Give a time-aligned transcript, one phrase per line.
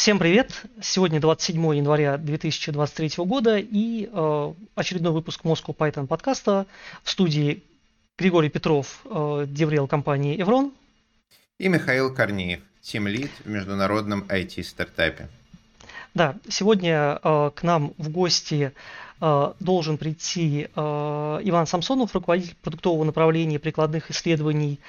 [0.00, 0.62] Всем привет!
[0.80, 6.66] Сегодня 27 января 2023 года и э, очередной выпуск Moscow Python подкаста
[7.02, 7.62] в студии
[8.18, 10.72] Григорий Петров, э, деврел компании Evron.
[11.58, 15.28] И Михаил Корнеев, тимлид в международном IT-стартапе.
[16.14, 18.72] Да, сегодня э, к нам в гости
[19.20, 20.80] э, должен прийти э,
[21.44, 24.80] Иван Самсонов, руководитель продуктового направления прикладных исследований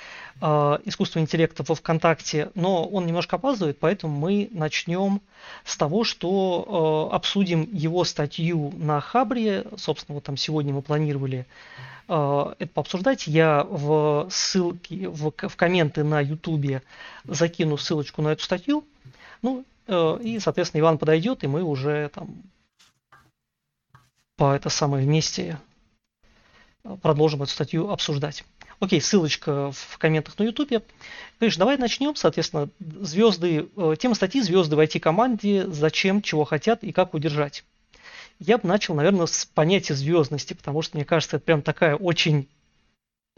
[0.41, 5.21] э, искусственного интеллекта во ВКонтакте, но он немножко опаздывает, поэтому мы начнем
[5.63, 9.65] с того, что э, обсудим его статью на Хабре.
[9.77, 11.45] Собственно, вот там сегодня мы планировали
[12.07, 13.27] э, это пообсуждать.
[13.27, 16.81] Я в ссылке, в, в комменты на YouTube
[17.25, 18.85] закину ссылочку на эту статью.
[19.43, 22.43] Ну, и, соответственно, Иван подойдет, и мы уже там
[24.37, 25.59] по это самое вместе
[26.83, 28.43] э, продолжим эту статью обсуждать.
[28.79, 30.81] Окей, ссылочка в комментах на Ютубе.
[31.37, 32.15] Конечно, давай начнем.
[32.15, 35.67] Соответственно, звезды, э, тема статьи «Звезды в IT-команде.
[35.67, 37.63] Зачем, чего хотят и как удержать».
[38.39, 42.49] Я бы начал, наверное, с понятия звездности, потому что, мне кажется, это прям такая очень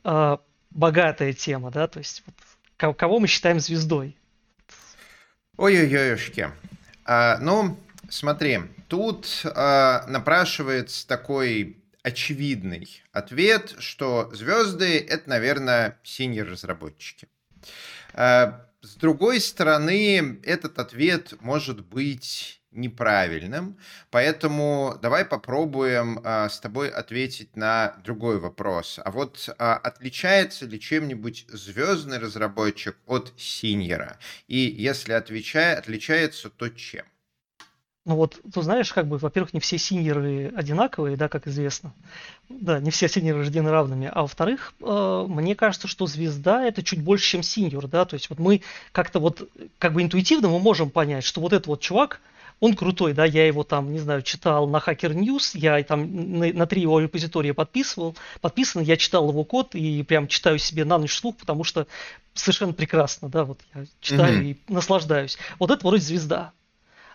[0.06, 0.38] э,
[0.70, 4.16] богатая тема, да, то есть вот, кого мы считаем звездой.
[5.58, 6.50] Ой-ой-ой-ошки.
[7.06, 7.78] А, ну,
[8.10, 17.28] смотри, тут а, напрашивается такой очевидный ответ, что звезды— это, наверное, синие разработчики.
[18.14, 23.78] А, с другой стороны, этот ответ может быть неправильным.
[24.12, 29.00] Поэтому давай попробуем а, с тобой ответить на другой вопрос.
[29.04, 34.20] А вот а, отличается ли чем-нибудь звездный разработчик от синьора?
[34.48, 37.06] И если отвечает, отличается, то чем?
[38.06, 41.94] Ну вот, ты знаешь, как бы, во-первых, не все синьоры одинаковые, да, как известно.
[42.50, 44.12] Да, не все синьоры рождены равными.
[44.14, 48.04] А во-вторых, э, мне кажется, что звезда это чуть больше, чем синьор, да.
[48.04, 49.48] То есть вот мы как-то вот,
[49.80, 52.20] как бы интуитивно мы можем понять, что вот этот вот чувак,
[52.60, 56.52] он крутой, да, я его там, не знаю, читал на Hacker News, я там на,
[56.52, 60.98] на три его репозитория подписывал, подписан, я читал его код и прям читаю себе на
[60.98, 61.88] ночь вслух, потому что
[62.34, 64.46] совершенно прекрасно, да, вот я читаю угу.
[64.46, 65.38] и наслаждаюсь.
[65.58, 66.52] Вот это вроде звезда.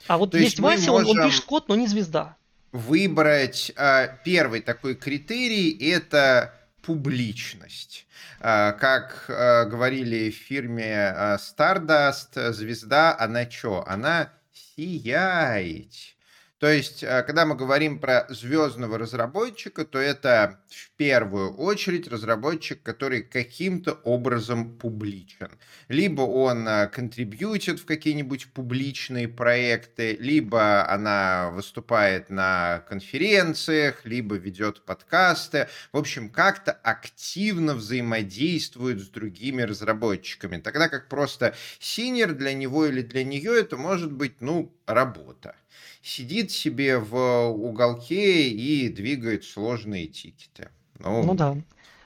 [0.07, 2.37] А вот То есть, есть Вася, он, он пишет код, но не звезда.
[2.73, 8.07] Выбрать а, первый такой критерий– это публичность.
[8.41, 13.85] А, как а, говорили в фирме а, Stardust, звезда, она что?
[13.87, 14.31] Она
[14.77, 16.15] сияете.
[16.59, 22.83] То есть, э, когда мы говорим про звездного разработчика, то это в первую очередь разработчик,
[22.83, 25.51] который каким-то образом публичен.
[25.87, 34.85] Либо он э, контрибьютит в какие-нибудь публичные проекты, либо она выступает на конференциях, либо ведет
[34.85, 35.69] подкасты.
[35.93, 40.57] В общем, как-то активно взаимодействует с другими разработчиками.
[40.57, 45.55] Тогда как просто синер для него или для нее это может быть, ну, работа
[46.03, 50.71] сидит себе в уголке и двигает сложные тикеты.
[50.99, 51.57] Ну, ну да.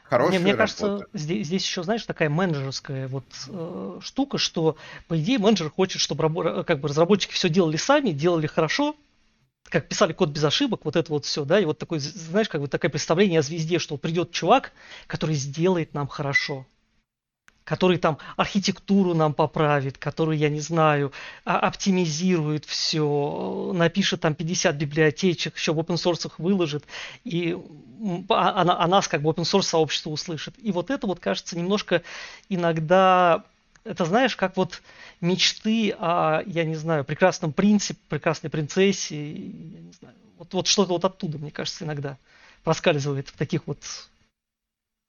[0.05, 4.77] Хорошая мне, мне кажется, здесь, здесь еще, знаешь, такая менеджерская вот э, штука, что,
[5.09, 8.95] по идее, менеджер хочет, чтобы рабо- как бы разработчики все делали сами, делали хорошо,
[9.65, 12.61] как писали код без ошибок, вот это вот все, да, и вот такой, знаешь, как
[12.61, 14.73] бы такое представление о звезде, что придет чувак,
[15.07, 16.67] который сделает нам хорошо
[17.65, 21.13] который там архитектуру нам поправит, который, я не знаю,
[21.45, 26.85] а, оптимизирует все, напишет там 50 библиотечек, еще в open source выложит,
[27.25, 27.57] и
[28.29, 30.55] о, о, нас как бы open source сообщество услышит.
[30.59, 32.03] И вот это вот кажется немножко
[32.49, 33.45] иногда,
[33.85, 34.83] это знаешь, как вот
[35.21, 40.93] мечты о, я не знаю, прекрасном принце, прекрасной принцессе, я не знаю, вот, вот что-то
[40.93, 42.19] вот оттуда, мне кажется, иногда
[42.65, 43.79] проскальзывает в таких вот,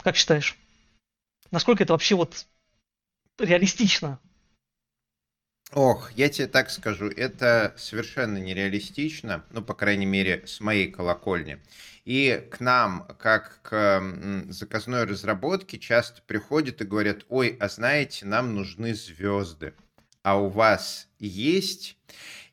[0.04, 0.58] как считаешь?
[1.54, 2.48] Насколько это вообще вот
[3.40, 4.20] реалистично?
[5.72, 11.60] Ох, я тебе так скажу, это совершенно нереалистично, ну, по крайней мере, с моей колокольни.
[12.06, 18.54] И к нам, как к заказной разработке, часто приходят и говорят, ой, а знаете, нам
[18.54, 19.74] нужны звезды.
[20.22, 21.98] А у вас есть?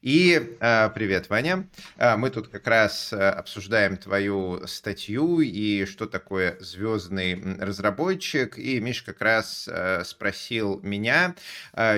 [0.02, 1.68] И э, привет, Ваня.
[1.98, 8.58] Э, мы тут как раз э, обсуждаем твою статью и что такое звездный разработчик.
[8.58, 9.68] И Миш как раз
[10.04, 11.34] спросил меня,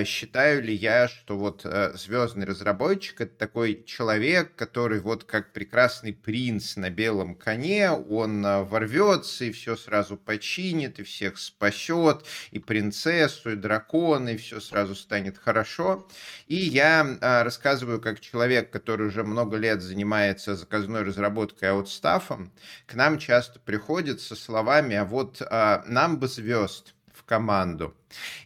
[0.05, 1.65] считаю ли я, что вот
[1.95, 9.45] звездный разработчик это такой человек, который вот как прекрасный принц на белом коне, он ворвется
[9.45, 15.37] и все сразу починит, и всех спасет, и принцессу, и дракона, и все сразу станет
[15.37, 16.07] хорошо.
[16.47, 22.51] И я рассказываю рассказываю как человек, который уже много лет занимается заказной разработкой аутстафом,
[22.85, 27.93] к нам часто приходят со словами, а вот а, нам бы звезд в команду.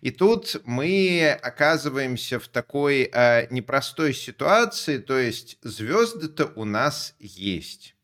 [0.02, 7.97] И тут мы оказываемся в такой э, непростой ситуации, то есть звезды-то у нас есть.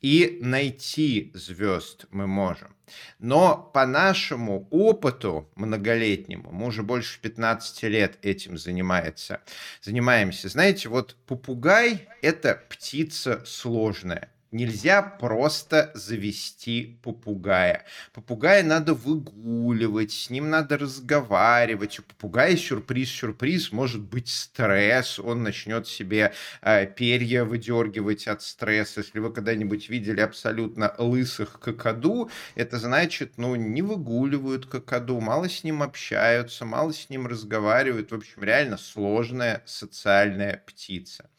[0.00, 2.74] И найти звезд мы можем.
[3.18, 9.42] Но по нашему опыту многолетнему, мы уже больше 15 лет этим занимается,
[9.82, 17.84] занимаемся, знаете, вот попугай– это птица сложная Нельзя просто завести попугая.
[18.12, 22.00] Попугая надо выгуливать, с ним надо разговаривать.
[22.00, 25.20] У попугая сюрприз-сюрприз может быть стресс.
[25.20, 26.32] Он начнет себе
[26.62, 29.02] э, перья выдергивать от стресса.
[29.02, 35.62] Если вы когда-нибудь видели абсолютно лысых кокоду, это значит, ну, не выгуливают кокоду, мало с
[35.62, 38.10] ним общаются, мало с ним разговаривают.
[38.10, 41.30] В общем, реально сложная социальная птица.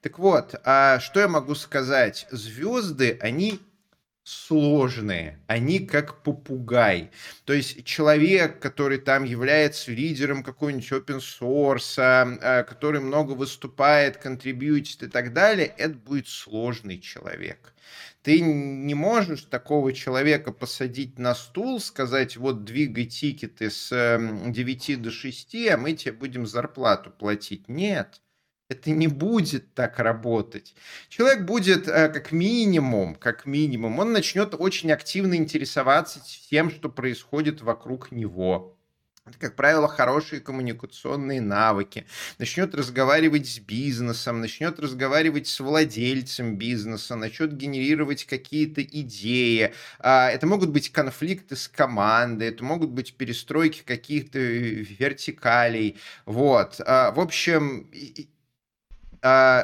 [0.00, 2.26] Так вот, а что я могу сказать?
[2.30, 3.60] Звезды, они
[4.28, 7.10] сложные, они как попугай.
[7.46, 15.02] То есть человек, который там является лидером какой-нибудь open source, а, который много выступает, контрибьютит
[15.02, 17.72] и так далее, это будет сложный человек.
[18.22, 23.88] Ты не можешь такого человека посадить на стул, сказать, вот двигай тикеты с
[24.46, 27.68] 9 до 6, а мы тебе будем зарплату платить.
[27.68, 28.20] Нет.
[28.68, 30.74] Это не будет так работать.
[31.08, 36.20] Человек будет э, как минимум, как минимум, он начнет очень активно интересоваться
[36.50, 38.78] тем, что происходит вокруг него.
[39.28, 42.06] Это, как правило, хорошие коммуникационные навыки.
[42.38, 49.74] Начнет разговаривать с бизнесом, начнет разговаривать с владельцем бизнеса, начнет генерировать какие-то идеи.
[49.98, 55.98] А, это могут быть конфликты с командой, это могут быть перестройки каких-то вертикалей.
[56.24, 56.80] Вот.
[56.84, 57.90] А, в общем,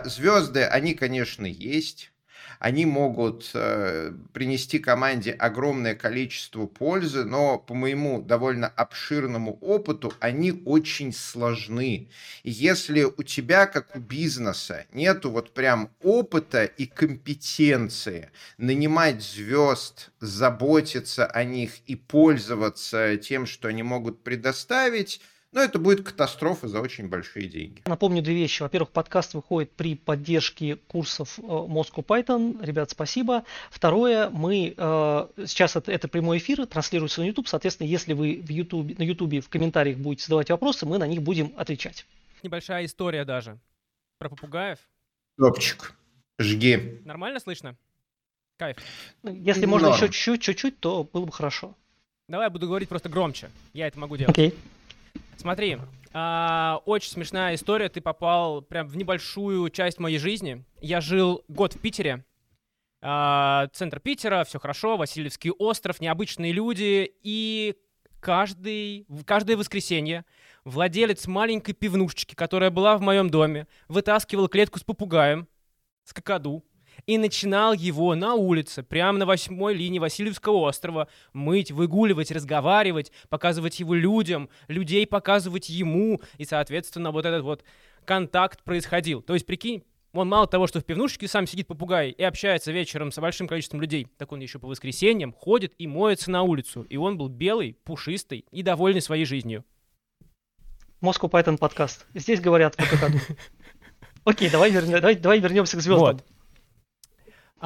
[0.05, 2.13] звезды, они, конечно, есть.
[2.59, 10.63] Они могут э, принести команде огромное количество пользы, но по моему довольно обширному опыту они
[10.65, 12.09] очень сложны.
[12.43, 21.27] Если у тебя, как у бизнеса, нету вот прям опыта и компетенции нанимать звезд, заботиться
[21.27, 25.21] о них и пользоваться тем, что они могут предоставить,
[25.55, 27.81] но это будет катастрофа за очень большие деньги.
[27.87, 28.63] Напомню две вещи.
[28.63, 32.63] Во-первых, подкаст выходит при поддержке курсов э, Moscow Python.
[32.63, 33.45] Ребят, спасибо.
[33.71, 37.47] Второе, мы э, сейчас это, это прямой эфир, транслируется на YouTube.
[37.47, 41.23] Соответственно, если вы в YouTube, на YouTube в комментариях будете задавать вопросы, мы на них
[41.23, 42.05] будем отвечать.
[42.43, 43.57] Небольшая история даже
[44.19, 44.81] про попугаев.
[45.39, 45.95] Топчик.
[46.41, 47.01] Жги.
[47.05, 47.77] Нормально слышно?
[48.59, 48.77] Кайф.
[49.23, 51.77] Ну, если можно еще чуть-чуть, чуть-чуть, то было бы хорошо.
[52.29, 53.51] Давай я буду говорить просто громче.
[53.73, 54.31] Я это могу делать.
[54.31, 54.49] Окей.
[54.49, 54.55] Okay.
[55.37, 55.79] Смотри,
[56.13, 57.89] а, очень смешная история.
[57.89, 60.65] Ты попал прям в небольшую часть моей жизни.
[60.81, 62.25] Я жил год в Питере.
[63.03, 67.13] А, центр Питера, все хорошо, Васильевский остров, необычные люди.
[67.23, 67.77] И
[68.21, 70.25] каждый, каждое воскресенье
[70.65, 75.47] владелец маленькой пивнушечки, которая была в моем доме, вытаскивал клетку с попугаем,
[76.05, 76.65] с какаду,
[77.07, 83.81] и начинал его на улице, прямо на восьмой линии Васильевского острова, мыть, выгуливать, разговаривать, показывать
[83.81, 87.65] его людям, людей показывать ему, и, соответственно, вот этот вот
[88.05, 89.23] контакт происходил.
[89.23, 93.11] То есть, прикинь, он мало того, что в пивнушке сам сидит попугай и общается вечером
[93.11, 96.83] с большим количеством людей, так он еще по воскресеньям ходит и моется на улицу.
[96.83, 99.65] И он был белый, пушистый и довольный своей жизнью.
[101.03, 102.07] Moscow Python подкаст.
[102.15, 103.19] Здесь говорят по какаду.
[104.25, 106.17] Окей, давай, вернем, давай, давай вернемся к звездам.
[106.17, 106.25] Вот.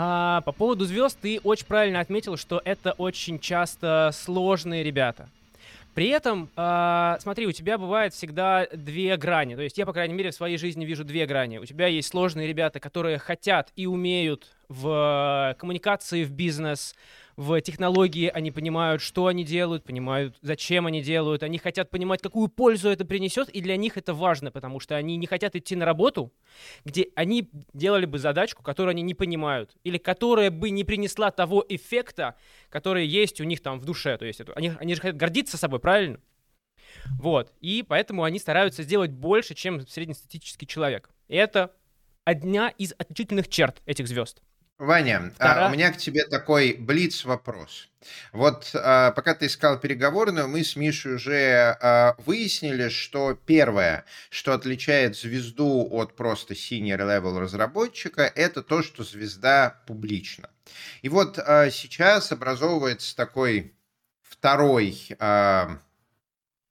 [0.01, 5.29] А, по поводу звезд ты очень правильно отметил, что это очень часто сложные ребята.
[5.93, 9.57] При этом, э, смотри, у тебя бывает всегда две грани.
[9.57, 11.59] То есть я, по крайней мере, в своей жизни вижу две грани.
[11.59, 16.95] У тебя есть сложные ребята, которые хотят и умеют в коммуникации, в бизнес,
[17.39, 22.49] в технологии, они понимают, что они делают, понимают, зачем они делают, они хотят понимать, какую
[22.49, 25.85] пользу это принесет, и для них это важно, потому что они не хотят идти на
[25.85, 26.33] работу,
[26.85, 31.65] где они делали бы задачку, которую они не понимают, или которая бы не принесла того
[31.69, 32.35] эффекта,
[32.71, 34.19] который есть у них там в душе.
[34.19, 36.19] То есть это, они, они же хотят гордиться собой, правильно?
[37.21, 37.53] Вот.
[37.61, 41.09] И поэтому они стараются сделать больше, чем среднестатистический человек.
[41.29, 41.73] И это
[42.25, 44.43] одна из отличительных черт этих звезд.
[44.79, 47.89] Ваня, а, у меня к тебе такой блиц-вопрос.
[48.33, 54.53] Вот а, пока ты искал переговорную, мы с Мишей уже а, выяснили, что первое, что
[54.53, 60.49] отличает звезду от просто senior level разработчика, это то, что звезда публична.
[61.03, 63.75] И вот а, сейчас образовывается такой
[64.23, 65.81] второй а,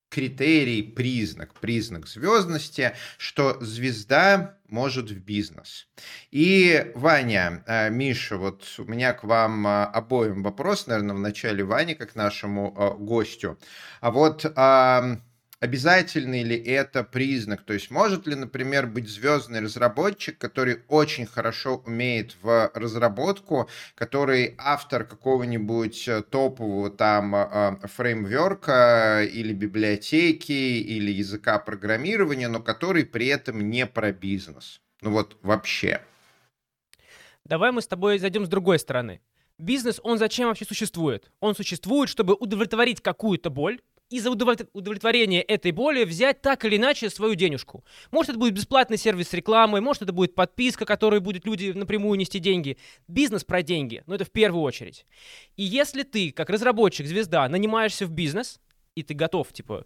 [0.10, 5.88] критерий, признак, признак звездности, что звезда может в бизнес.
[6.32, 11.64] И, Ваня, э, Миша, вот у меня к вам э, обоим вопрос, наверное, в начале
[11.64, 13.58] Ване, как нашему э, гостю.
[14.02, 14.46] А вот
[15.60, 17.64] Обязательный ли это признак?
[17.64, 24.54] То есть может ли, например, быть звездный разработчик, который очень хорошо умеет в разработку, который
[24.60, 27.48] автор какого-нибудь э, топового там э,
[27.82, 34.80] э, фреймворка или библиотеки или языка программирования, но который при этом не про бизнес?
[35.02, 36.02] Ну вот вообще.
[37.46, 39.22] Давай мы с тобой зайдем с другой стороны.
[39.58, 41.32] Бизнес, он зачем вообще существует?
[41.40, 47.10] Он существует, чтобы удовлетворить какую-то боль, и за удовлетворение этой боли взять так или иначе
[47.10, 47.84] свою денежку.
[48.12, 52.40] Может, это будет бесплатный сервис рекламы, может, это будет подписка, которой будут люди напрямую нести
[52.40, 52.78] деньги.
[53.08, 55.06] Бизнес про деньги, но это в первую очередь.
[55.58, 58.60] И если ты, как разработчик, звезда, нанимаешься в бизнес,
[58.96, 59.86] и ты готов, типа,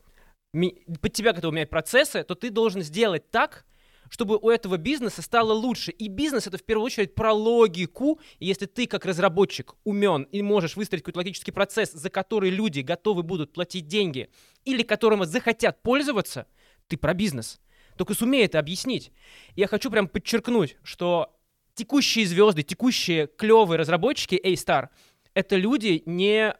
[0.53, 3.65] под тебя готовы менять процессы, то ты должен сделать так,
[4.11, 5.91] чтобы у этого бизнеса стало лучше.
[5.91, 8.19] И бизнес это в первую очередь про логику.
[8.39, 12.81] И если ты как разработчик умен и можешь выстроить какой-то логический процесс, за который люди
[12.81, 14.29] готовы будут платить деньги,
[14.65, 16.45] или которым захотят пользоваться,
[16.87, 17.61] ты про бизнес.
[17.97, 19.13] Только сумей это объяснить.
[19.55, 21.33] Я хочу прям подчеркнуть, что
[21.73, 24.89] текущие звезды, текущие клевые разработчики A-Star,
[25.33, 26.53] это люди не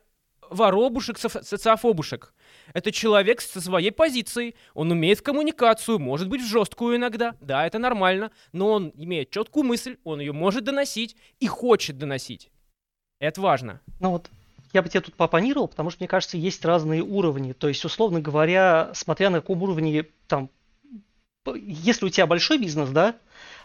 [0.50, 2.34] воробушек, социофобушек.
[2.74, 7.80] Это человек со своей позицией, он умеет коммуникацию, может быть в жесткую иногда, да, это
[7.80, 12.50] нормально, но он имеет четкую мысль, он ее может доносить и хочет доносить.
[13.20, 13.82] Это важно.
[14.00, 14.30] Ну вот,
[14.74, 17.54] я бы тебе тут попонировал, потому что, мне кажется, есть разные уровни.
[17.54, 20.50] То есть, условно говоря, смотря на каком уровне, там,
[21.56, 23.16] если у тебя большой бизнес, да,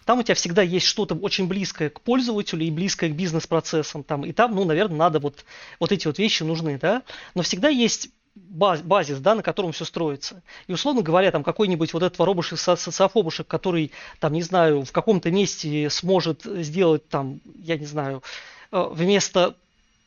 [0.04, 4.04] там у тебя всегда есть что-то очень близкое к пользователю и близкое к бизнес-процессам.
[4.04, 5.44] Там, и там, ну, наверное, надо вот,
[5.80, 7.02] вот эти вот вещи нужны, да.
[7.34, 10.42] Но всегда есть баз, базис, да, на котором все строится.
[10.66, 13.90] И, условно говоря, там какой-нибудь вот этот воробушек, социофобушек, который,
[14.20, 18.22] там, не знаю, в каком-то месте сможет сделать, там, я не знаю,
[18.72, 19.56] э, вместо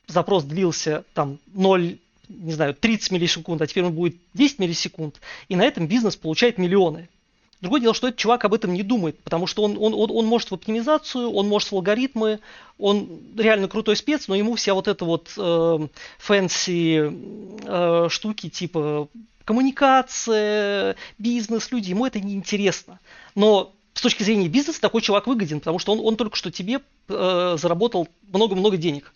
[0.07, 1.98] запрос длился там 0
[2.29, 6.59] не знаю, 30 миллисекунд, а теперь он будет 10 миллисекунд, и на этом бизнес получает
[6.59, 7.09] миллионы.
[7.62, 10.25] Другое дело, что этот чувак об этом не думает, потому что он, он, он, он
[10.25, 12.39] может в оптимизацию, он может в алгоритмы,
[12.78, 15.88] он реально крутой спец, но ему вся вот эта вот э,
[16.19, 17.12] fancy
[17.66, 19.10] э, штуки типа
[19.44, 23.00] коммуникация, бизнес, люди, ему это не интересно.
[23.36, 26.80] Но с точки зрения бизнеса такой чувак выгоден, потому что он, он только что тебе
[27.10, 29.13] э, заработал много-много денег.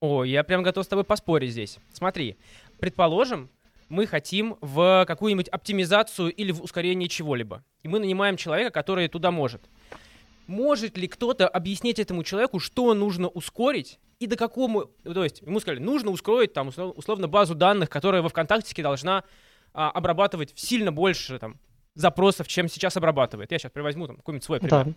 [0.00, 1.78] О, я прям готов с тобой поспорить здесь.
[1.92, 2.36] Смотри,
[2.78, 3.50] предположим,
[3.92, 7.62] мы хотим в какую-нибудь оптимизацию или в ускорение чего-либо.
[7.82, 9.68] И мы нанимаем человека, который туда может.
[10.46, 14.86] Может ли кто-то объяснить этому человеку, что нужно ускорить и до какому...
[15.04, 19.24] То есть ему сказали, нужно ускорить там условно базу данных, которая во ВКонтакте должна
[19.74, 21.58] а, обрабатывать сильно больше там,
[21.94, 23.52] запросов, чем сейчас обрабатывает.
[23.52, 24.86] Я сейчас привозьму там какой-нибудь свой пример.
[24.86, 24.92] Да.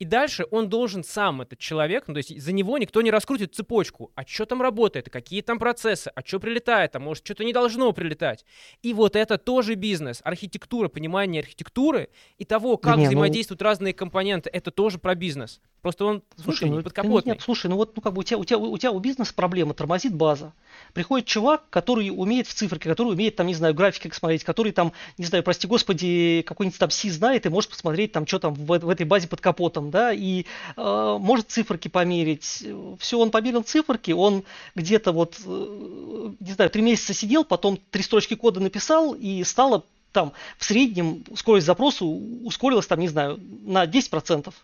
[0.00, 3.54] И дальше он должен сам, этот человек, ну, то есть за него никто не раскрутит
[3.54, 4.10] цепочку.
[4.16, 7.92] А что там работает, какие там процессы, а что прилетает, а может что-то не должно
[7.92, 8.44] прилетать.
[8.82, 10.20] И вот это тоже бизнес.
[10.24, 12.08] Архитектура, понимание архитектуры
[12.38, 13.64] и того, как не, ну взаимодействуют ну...
[13.64, 15.60] разные компоненты, это тоже про бизнес.
[15.80, 17.32] Просто он слушай, ну, подкапотный.
[17.32, 19.34] Нет, слушай, ну вот ну, как бы у тебя, у тебя, у тебя у бизнеса
[19.34, 20.54] проблема, тормозит база.
[20.94, 24.92] Приходит чувак, который умеет в циферке, который умеет там, не знаю, графики смотреть, который там,
[25.18, 28.66] не знаю, прости господи, какой-нибудь там си знает и может посмотреть там, что там в,
[28.66, 30.44] в этой базе под капотом, да, и
[30.76, 32.64] э, может циферки померить.
[32.98, 38.02] Все, он померил циферки, он где-то вот, э, не знаю, три месяца сидел, потом три
[38.02, 43.84] строчки кода написал и стало там в среднем скорость запроса ускорилась там, не знаю, на
[43.84, 44.54] 10%.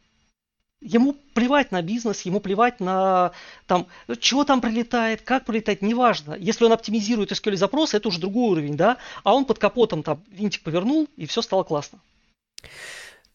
[0.81, 3.33] Ему плевать на бизнес, ему плевать на
[3.67, 3.87] там,
[4.19, 6.35] чего там прилетает, как прилетает, неважно.
[6.39, 10.23] Если он оптимизирует SQL запрос, это уже другой уровень, да, а он под капотом там
[10.31, 11.99] винтик повернул, и все стало классно.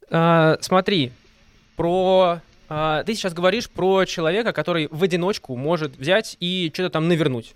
[0.10, 1.12] А, смотри,
[1.75, 2.39] про...
[2.67, 7.53] А, ты сейчас говоришь про человека, который в одиночку может взять и что-то там навернуть.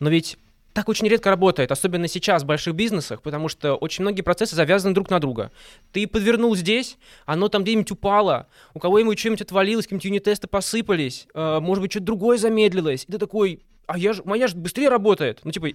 [0.00, 0.36] Но ведь
[0.72, 4.94] так очень редко работает, особенно сейчас в больших бизнесах, потому что очень многие процессы завязаны
[4.94, 5.50] друг на друга.
[5.92, 11.60] Ты подвернул здесь, оно там где-нибудь упало, у кого-нибудь что-нибудь отвалилось, какие-нибудь юнит-тесты посыпались, э,
[11.60, 13.04] может быть, что-то другое замедлилось.
[13.06, 15.40] И ты такой, а я же, моя же быстрее работает.
[15.44, 15.68] Ну, типа,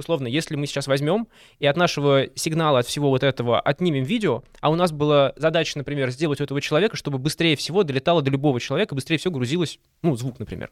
[0.00, 1.28] условно, если мы сейчас возьмем
[1.58, 5.78] и от нашего сигнала, от всего вот этого отнимем видео, а у нас была задача,
[5.78, 9.78] например, сделать у этого человека, чтобы быстрее всего долетало до любого человека, быстрее всего грузилось,
[10.02, 10.70] ну, звук, например.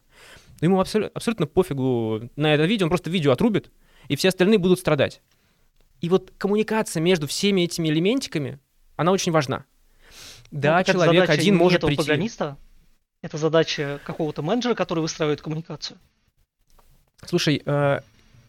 [0.60, 3.70] Но ему абсолютно, абсолютно пофигу на это видео, он просто видео отрубит,
[4.08, 5.22] и все остальные будут страдать.
[6.00, 8.58] И вот коммуникация между всеми этими элементиками,
[8.96, 9.64] она очень важна.
[10.50, 11.96] Да, ну, человек один может прийти.
[11.96, 12.56] Программиста?
[13.20, 15.98] Это задача какого-то менеджера, который выстраивает коммуникацию.
[17.26, 18.00] Слушай, э,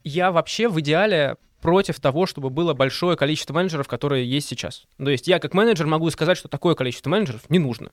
[0.09, 4.85] я вообще в идеале против того, чтобы было большое количество менеджеров, которые есть сейчас.
[4.97, 7.91] То есть я как менеджер могу сказать, что такое количество менеджеров не нужно.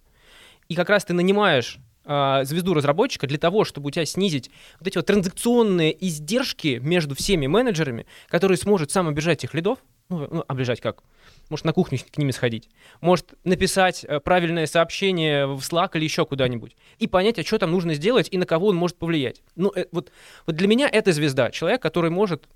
[0.68, 4.88] И как раз ты нанимаешь э, звезду разработчика для того, чтобы у тебя снизить вот
[4.88, 10.44] эти вот транзакционные издержки между всеми менеджерами, который сможет сам обижать этих лидов, ну, ну
[10.48, 11.02] обижать как?
[11.48, 12.68] Может, на кухню к ними сходить.
[13.00, 16.76] Может, написать э, правильное сообщение в Slack или еще куда-нибудь.
[16.98, 19.42] И понять, а что там нужно сделать и на кого он может повлиять.
[19.54, 20.10] Ну, э, вот,
[20.46, 21.50] вот для меня это звезда.
[21.50, 22.48] Человек, который может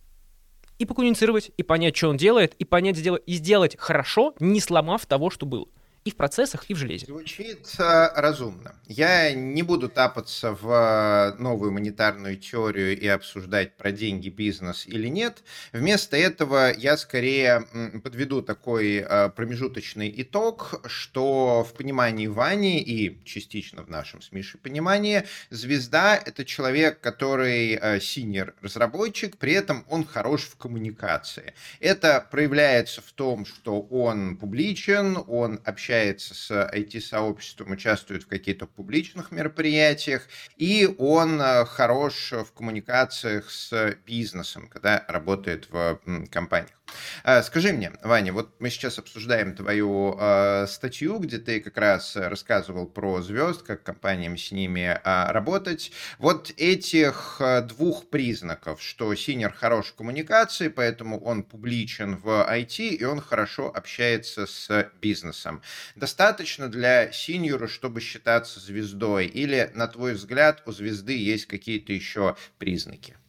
[0.78, 5.06] и покоммуницировать, и понять, что он делает, и понять, сделать, и сделать хорошо, не сломав
[5.06, 5.66] того, что было
[6.04, 7.06] и в процессах, и в железе.
[7.06, 8.74] Звучит э, разумно.
[8.86, 15.08] Я не буду тапаться в э, новую монетарную теорию и обсуждать про деньги, бизнес или
[15.08, 15.42] нет.
[15.72, 17.66] Вместо этого я скорее
[18.02, 24.58] подведу такой э, промежуточный итог, что в понимании Вани и частично в нашем с Мишей
[24.58, 31.52] понимании звезда— это человек, который э, синер разработчик, при этом он хорош в коммуникации.
[31.78, 38.66] Это проявляется в том, что он публичен, он общается общается с IT-сообществом, участвует в каких-то
[38.66, 40.22] публичных мероприятиях,
[40.56, 46.79] и он э, хорош в коммуникациях с бизнесом, когда работает в компаниях.
[47.24, 52.16] А, скажи мне, Ваня, вот мы сейчас обсуждаем твою э, статью, где ты как раз
[52.16, 55.92] рассказывал про звезд, как компаниям с ними э, работать.
[56.18, 63.04] Вот этих двух признаков, что синер хорош в коммуникации, поэтому он публичен в IT, и
[63.04, 65.62] он хорошо общается с бизнесом.
[65.96, 69.26] Достаточно для синьора, чтобы считаться звездой?
[69.26, 73.19] Или, на твой взгляд, у звезды есть какие-то еще признаки?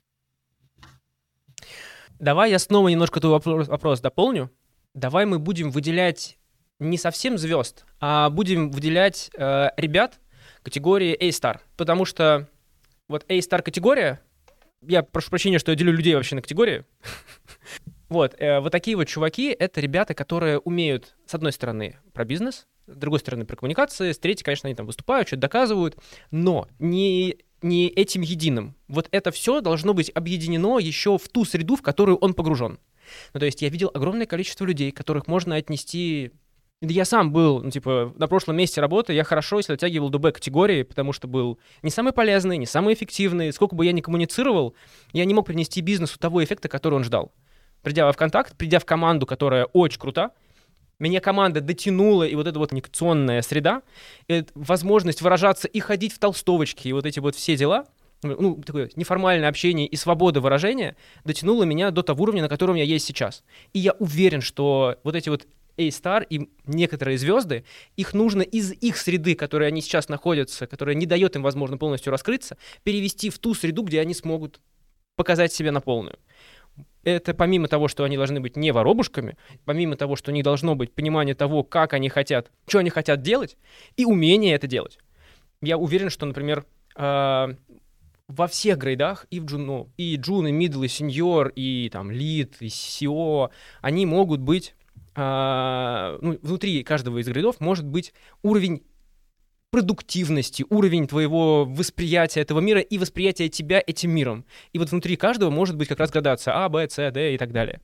[2.21, 4.51] Давай я снова немножко твой вопрос, вопрос дополню.
[4.93, 6.37] Давай мы будем выделять
[6.77, 10.19] не совсем звезд, а будем выделять э, ребят
[10.61, 11.61] категории A-Star.
[11.77, 12.47] Потому что
[13.09, 14.21] вот A-Star категория,
[14.83, 16.85] я прошу прощения, что я делю людей вообще на категории.
[18.09, 22.67] вот, э, вот такие вот чуваки— это ребята, которые умеют, с одной стороны, про бизнес,
[22.85, 25.97] с другой стороны, про коммуникации, с третьей, конечно, они там выступают, что-то доказывают,
[26.29, 28.75] но не не этим единым.
[28.87, 32.79] Вот это все должно быть объединено еще в ту среду, в которую он погружен.
[33.33, 36.31] Ну, то есть я видел огромное количество людей, которых можно отнести...
[36.83, 40.81] Я сам был, ну, типа, на прошлом месте работы, я хорошо, если оттягивал до Б-категории,
[40.81, 43.53] потому что был не самый полезный, не самый эффективный.
[43.53, 44.74] Сколько бы я ни коммуницировал,
[45.13, 47.33] я не мог принести бизнесу того эффекта, который он ждал.
[47.83, 50.31] Придя в контакт, придя в команду, которая очень крута,
[51.01, 53.81] меня команда дотянула, и вот эта вот коммуникационная среда,
[54.27, 57.85] и возможность выражаться и ходить в толстовочке, и вот эти вот все дела,
[58.24, 62.83] ну, такое неформальное общение и свобода выражения дотянуло меня до того уровня, на котором я
[62.83, 63.44] есть сейчас.
[63.74, 68.98] И я уверен, что вот эти вот A-Star и некоторые звезды, их нужно из их
[68.98, 73.55] среды, которой они сейчас находятся, которая не дает им, возможно, полностью раскрыться, перевести в ту
[73.55, 74.59] среду, где они смогут
[75.16, 76.20] показать себя на полную
[77.03, 80.75] это помимо того, что они должны быть не воробушками, помимо того, что у них должно
[80.75, 83.57] быть понимание того, как они хотят, что они хотят делать,
[83.98, 85.00] и умение это делать.
[85.61, 87.48] Я уверен, что, например, э,
[88.27, 92.57] во всех грейдах, и в джуну, и джун, и мидл, и сеньор, и там лид,
[92.59, 93.50] и SEO,
[93.81, 94.75] они могут быть,
[95.16, 98.83] э, ну, внутри каждого из грейдов может быть уровень
[99.72, 104.46] продуктивности, уровень твоего восприятия этого мира и восприятия тебя этим миром.
[104.74, 107.51] И вот внутри каждого может быть как раз градация А, Б, С, Д и так
[107.51, 107.81] далее.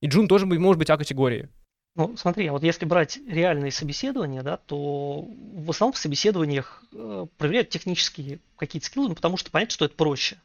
[0.00, 1.48] И Джун тоже может быть А-категории.
[1.96, 7.26] Ну, смотри, а вот если брать реальные собеседования, да, то в основном в собеседованиях э,
[7.38, 10.36] проверяют технические какие-то скиллы, ну, потому что понятно, что это проще.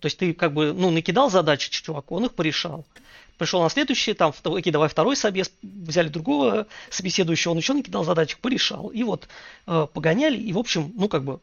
[0.00, 2.84] То есть ты как бы, ну, накидал задачи чуваку, он их порешал
[3.36, 8.38] пришел на следующий, там, окей, давай второй собес, взяли другого собеседующего, он еще накидал задачек,
[8.38, 8.88] порешал.
[8.88, 9.28] И вот
[9.66, 11.40] э, погоняли, и, в общем, ну, как бы,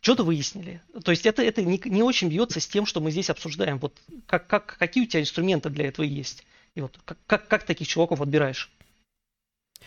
[0.00, 0.80] что-то выяснили.
[1.04, 3.78] То есть это, это не, не очень бьется с тем, что мы здесь обсуждаем.
[3.78, 3.94] Вот
[4.26, 6.44] как, как, какие у тебя инструменты для этого есть?
[6.74, 8.70] И вот как, как, как таких чуваков отбираешь?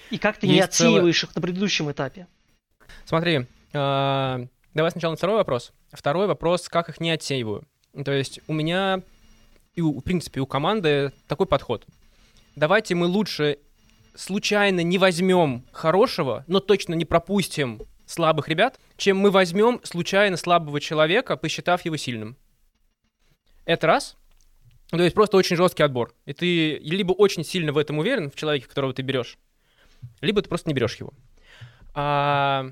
[0.10, 1.30] И как ты есть не отсеиваешь целый...
[1.30, 2.28] их на предыдущем этапе?
[3.06, 5.72] Смотри, э, давай сначала на второй вопрос.
[5.92, 7.66] Второй вопрос, как их не отсеиваю.
[8.04, 9.02] То есть у меня
[9.76, 11.86] и, в принципе, у команды такой подход.
[12.56, 13.60] Давайте мы лучше
[14.16, 20.80] случайно не возьмем хорошего, но точно не пропустим слабых ребят, чем мы возьмем случайно слабого
[20.80, 22.38] человека, посчитав его сильным.
[23.66, 24.16] Это раз.
[24.90, 26.14] То есть просто очень жесткий отбор.
[26.26, 29.38] И ты либо очень сильно в этом уверен, в человеке, которого ты берешь,
[30.22, 31.12] либо ты просто не берешь его.
[31.94, 32.72] А,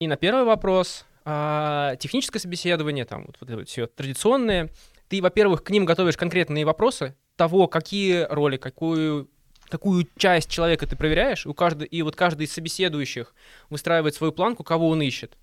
[0.00, 4.70] и на первый вопрос, а, техническое собеседование, там вот, вот это все традиционное,
[5.08, 9.28] ты, во-первых, к ним готовишь конкретные вопросы того, какие роли, какую
[9.68, 13.32] какую часть человека ты проверяешь, у каждого, и вот каждый из собеседующих
[13.70, 15.38] выстраивает свою планку, кого он ищет.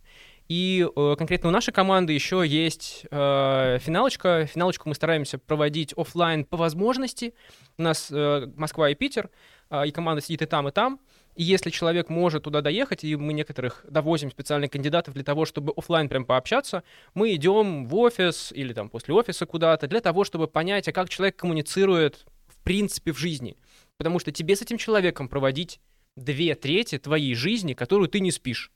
[0.48, 4.46] И э, конкретно у нашей команды еще есть э, финалочка.
[4.46, 7.34] Финалочку мы стараемся проводить офлайн по возможности.
[7.78, 9.30] У нас э, Москва и Питер,
[9.70, 11.02] э, и команда сидит и там, и там.
[11.38, 15.72] И если человек может туда доехать, и мы некоторых довозим специальных кандидатов для того, чтобы
[15.78, 16.82] офлайн прям пообщаться,
[17.14, 21.10] мы идем в офис или там после офиса куда-то для того, чтобы понять, а как
[21.10, 23.56] человек коммуницирует в принципе в жизни.
[23.98, 25.80] Потому что тебе с этим человеком проводить
[26.16, 28.72] две трети твоей жизни, которую ты не спишь.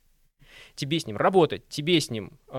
[0.76, 2.58] Тебе с ним работать, тебе с ним э,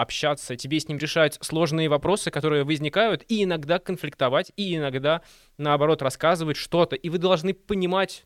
[0.00, 5.20] общаться, тебе с ним решать сложные вопросы, которые возникают, и иногда конфликтовать, и иногда,
[5.58, 6.96] наоборот, рассказывать что-то.
[6.96, 8.24] И вы должны понимать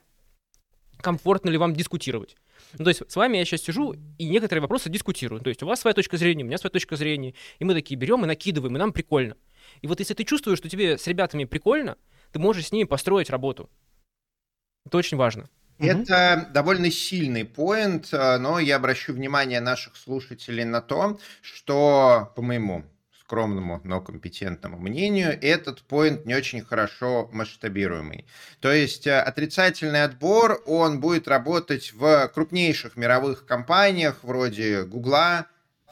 [1.00, 2.36] комфортно ли вам дискутировать.
[2.78, 5.40] Ну, то есть с вами я сейчас сижу и некоторые вопросы дискутирую.
[5.40, 7.34] То есть у вас своя точка зрения, у меня своя точка зрения.
[7.58, 9.36] И мы такие берем и накидываем, и нам прикольно.
[9.82, 11.96] И вот если ты чувствуешь, что тебе с ребятами прикольно,
[12.32, 13.70] ты можешь с ними построить работу.
[14.84, 15.48] Это очень важно.
[15.78, 16.52] Это угу.
[16.54, 22.84] довольно сильный поинт, э, но я обращу внимание наших слушателей на то, что, по моему
[23.26, 28.24] скромному, но компетентному мнению, этот поинт не очень хорошо масштабируемый.
[28.60, 35.46] То есть э, отрицательный отбор, он будет работать в крупнейших мировых компаниях вроде Гугла,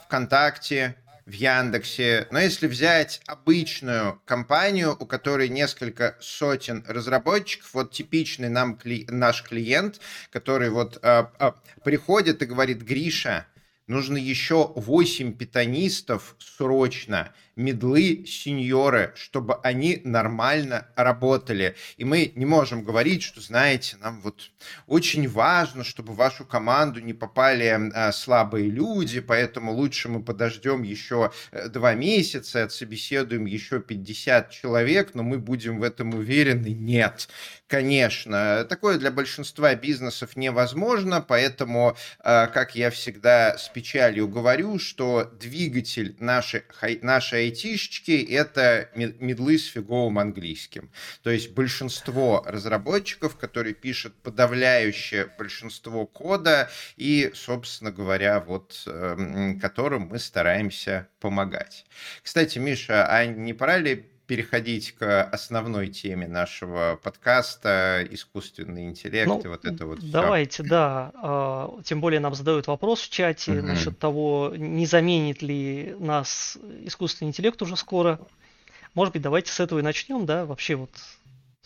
[0.05, 0.95] ВКонтакте,
[1.27, 2.29] в Яндексе.
[2.31, 9.43] Но если взять обычную компанию, у которой несколько сотен разработчиков, вот типичный нам кли- наш
[9.43, 13.47] клиент, который вот э, э, приходит и говорит, Гриша,
[13.87, 21.77] нужно еще 8 питанистов срочно, медлы, сеньоры, чтобы они нормально работали.
[21.97, 24.51] И мы не можем говорить, что, знаете, нам вот
[24.87, 30.83] очень важно, чтобы в вашу команду не попали а, слабые люди, поэтому лучше мы подождем
[30.83, 36.69] еще э, два месяца, отсобеседуем еще 50 человек, но мы будем в этом уверены.
[36.69, 37.29] Нет,
[37.69, 38.65] конечно.
[38.69, 46.17] Такое для большинства бизнесов невозможно, поэтому, а, как я всегда с печалью говорю, что двигатель
[46.19, 46.63] нашей,
[47.03, 50.91] нашей айтишечки— это медлы с фиговым английским.
[51.23, 60.09] То есть большинство разработчиков, которые пишут подавляющее большинство кода и, собственно говоря, вот эм, которым
[60.09, 61.87] мы стараемся помогать.
[62.23, 69.41] Кстати, Миша, а не пора ли переходить к основной теме нашего подкаста искусственный интеллект ну,
[69.41, 70.63] и вот это вот давайте все.
[70.63, 73.67] да а, тем более нам задают вопрос в чате угу.
[73.67, 78.19] насчет того не заменит ли нас искусственный интеллект уже скоро
[78.95, 80.91] может быть давайте с этого и начнем да вообще вот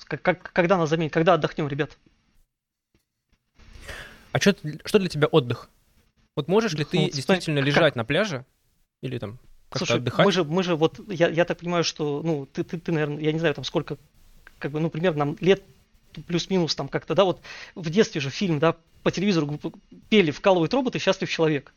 [0.04, 1.96] как, как когда нас заменит когда отдохнем ребят
[4.32, 5.70] а что, что для тебя отдых
[6.34, 7.96] вот можешь ли ты вот, действительно лежать как...
[7.96, 8.44] на пляже
[9.00, 9.38] или там
[9.76, 10.24] Слушай, отдыхать?
[10.24, 13.20] мы же, мы же вот, я, я так понимаю, что, ну, ты, ты, ты, наверное,
[13.20, 13.98] я не знаю, там сколько,
[14.58, 15.62] как бы, ну, примерно нам лет
[16.26, 17.40] плюс-минус там как-то, да, вот
[17.74, 19.58] в детстве же фильм, да, по телевизору
[20.08, 21.72] пели «Вкалывает робот и счастлив человек».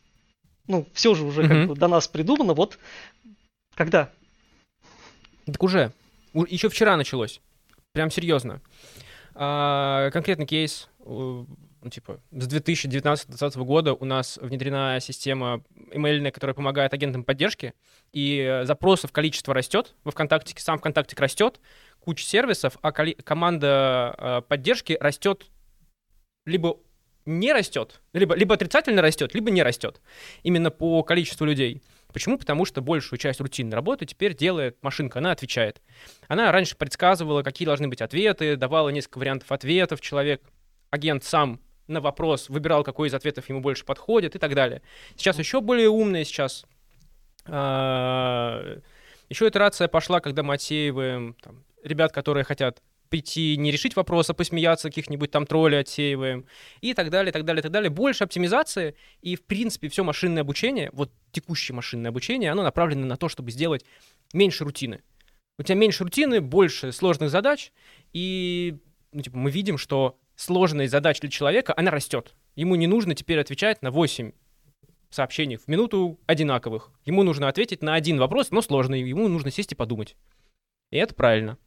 [0.67, 1.47] Ну, все же уже mm-hmm.
[1.47, 2.80] как бы до нас придумано, вот
[3.75, 4.10] когда?
[5.45, 5.91] Так уже.
[6.34, 7.41] Еще вчера началось.
[7.93, 8.62] Прям серьезно.
[9.34, 10.88] А, конкретный кейс
[11.81, 17.73] ну, типа, с 2019-2020 года у нас внедрена система email, которая помогает агентам поддержки,
[18.11, 21.59] и запросов количество растет во ВКонтакте, сам ВКонтакте растет,
[21.99, 25.49] куча сервисов, а коли- команда э, поддержки растет
[26.45, 26.77] либо
[27.25, 30.01] не растет, либо, либо отрицательно растет, либо не растет.
[30.43, 31.81] Именно по количеству людей.
[32.11, 32.37] Почему?
[32.37, 35.81] Потому что большую часть рутинной работы теперь делает машинка, она отвечает.
[36.27, 40.41] Она раньше предсказывала, какие должны быть ответы, давала несколько вариантов ответов, человек,
[40.89, 41.59] агент сам
[41.91, 44.82] на вопрос выбирал, какой из ответов ему больше подходит и так далее.
[45.15, 46.65] Сейчас еще более умные, сейчас
[47.45, 48.80] а,
[49.30, 54.34] еще итерация пошла, когда мы отсеиваем там, ребят, которые хотят прийти, не решить вопрос, а
[54.34, 56.45] посмеяться, каких-нибудь там троллей отсеиваем,
[56.80, 57.89] и так далее, так далее, так далее.
[57.89, 63.17] Больше оптимизации, и, в принципе, все машинное обучение, вот текущее машинное обучение, оно направлено на
[63.17, 63.86] то, чтобы сделать
[64.34, 65.01] меньше рутины.
[65.60, 67.73] У тебя меньше рутины, больше сложных задач,
[68.13, 68.77] и
[69.12, 72.36] ну, типа, мы видим, что сложность задач для человека, она растет.
[72.56, 74.32] Ему не нужно теперь отвечать на 8
[75.10, 76.91] сообщений в минуту одинаковых.
[77.06, 79.01] Ему нужно ответить на один вопрос, но сложный.
[79.01, 80.15] Ему нужно сесть и подумать.
[80.89, 81.58] И это правильно.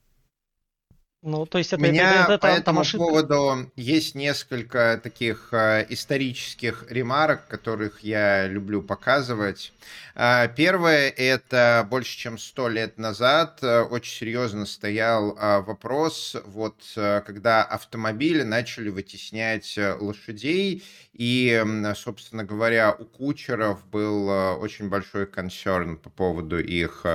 [1.26, 3.06] Ну, то есть это, У меня это, это, это, по этому ошибка.
[3.06, 9.72] поводу есть несколько таких э, исторических ремарок, которых я люблю показывать.
[10.14, 16.76] Э, первое, это больше чем сто лет назад э, очень серьезно стоял э, вопрос, вот
[16.96, 20.84] э, когда автомобили начали вытеснять э, лошадей,
[21.14, 21.64] и,
[21.96, 27.06] собственно говоря, у кучеров был э, очень большой консерн по поводу их...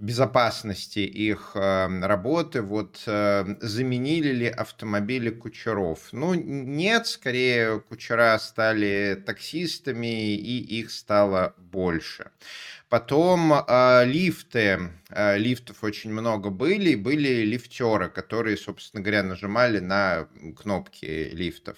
[0.00, 6.08] Безопасности их э, работы, вот э, заменили ли автомобили кучеров?
[6.12, 12.30] Ну, нет, скорее кучера стали таксистами, и их стало больше.
[12.88, 21.30] Потом э, лифты, лифтов очень много были, были лифтеры, которые, собственно говоря, нажимали на кнопки
[21.32, 21.76] лифтов.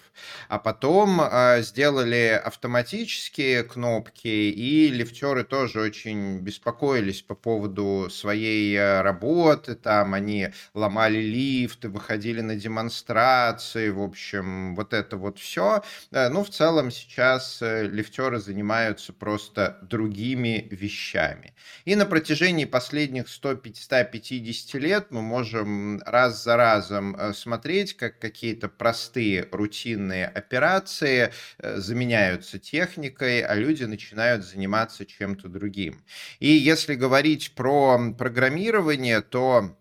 [0.49, 9.03] А потом э, сделали автоматические кнопки, и лифтеры тоже очень беспокоились по поводу своей э,
[9.03, 15.83] работы, там они ломали лифты, выходили на демонстрации, в общем, вот это вот все.
[16.11, 21.55] Э, ну, в целом сейчас э, лифтеры занимаются просто другими вещами.
[21.85, 28.69] И на протяжении последних 100-150 лет мы можем раз за разом э, смотреть, как какие-то
[28.69, 36.05] простые рутинные операции э, заменяются техникой, а люди начинают заниматься чем-то другим.
[36.41, 39.77] И если говорить про программирование, то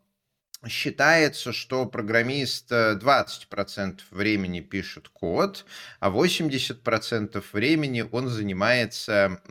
[0.68, 5.66] считается, что программист 20% э, времени пишет код,
[6.00, 9.42] а 80% времени он занимается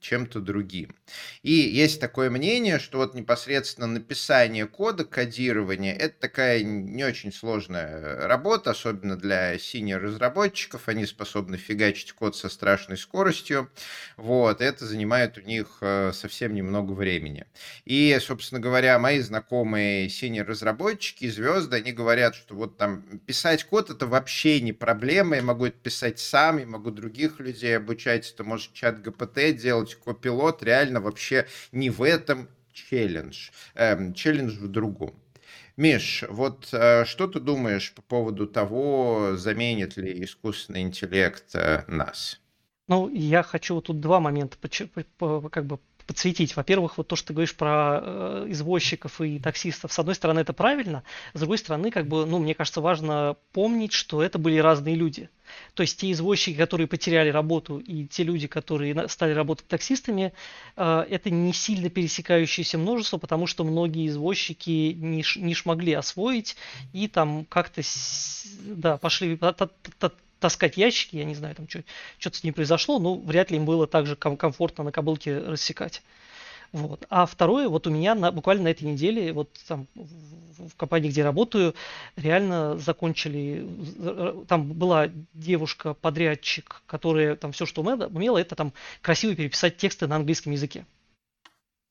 [0.00, 0.94] чем-то другим.
[1.42, 8.28] И есть такое мнение, что вот непосредственно написание кода, кодирование, это такая не очень сложная
[8.28, 13.70] работа, особенно для синер разработчиков, они способны фигачить код со страшной скоростью,
[14.16, 17.46] вот, это занимает у них э, совсем немного времени.
[17.86, 23.90] И, собственно говоря, мои знакомые синер разработчики, звезды, они говорят, что вот там писать код
[23.90, 28.44] это вообще не проблема, я могу это писать сам, я могу других людей обучать, это
[28.44, 35.14] может чат ГПТ делать, копилот, реально вообще не в этом челлендж, эм, челлендж в другом.
[35.76, 42.40] Миш, вот э, что ты думаешь по поводу того, заменит ли искусственный интеллект э, нас?
[42.86, 44.58] Ну, я хочу тут два момента
[45.48, 45.78] как бы
[46.10, 46.56] подсветить.
[46.56, 50.52] Во-первых, вот то, что ты говоришь про э, извозчиков и таксистов, с одной стороны, это
[50.52, 54.96] правильно, с другой стороны, как бы, ну, мне кажется, важно помнить, что это были разные
[54.96, 55.30] люди.
[55.74, 60.32] То есть те извозчики, которые потеряли работу, и те люди, которые стали работать таксистами,
[60.76, 66.56] э, это не сильно пересекающееся множество, потому что многие извозчики не, не смогли освоить
[66.92, 67.82] и там как-то
[68.64, 69.38] да, пошли
[70.40, 73.86] таскать ящики, я не знаю, там что-то с ним произошло, но вряд ли им было
[73.86, 76.02] так же комфортно на кобылке рассекать.
[76.72, 77.04] Вот.
[77.10, 81.24] А второе, вот у меня на, буквально на этой неделе, вот там в компании, где
[81.24, 81.74] работаю,
[82.14, 83.66] реально закончили,
[84.46, 88.72] там была девушка-подрядчик, которая там все, что умела, это там
[89.02, 90.86] красиво переписать тексты на английском языке.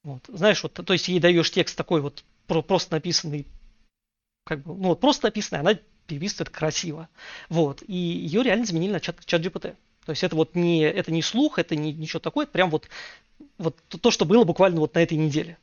[0.03, 0.23] Вот.
[0.29, 3.45] Знаешь, вот, то есть ей даешь текст такой вот просто написанный,
[4.45, 7.07] как бы, ну вот просто написанный, она переписывает красиво.
[7.47, 7.83] Вот.
[7.87, 9.75] И ее реально заменили на чат, чат GPT.
[10.05, 12.89] То есть это вот не, это не слух, это не ничего такое, это прям вот,
[13.57, 15.57] вот то, что было буквально вот на этой неделе.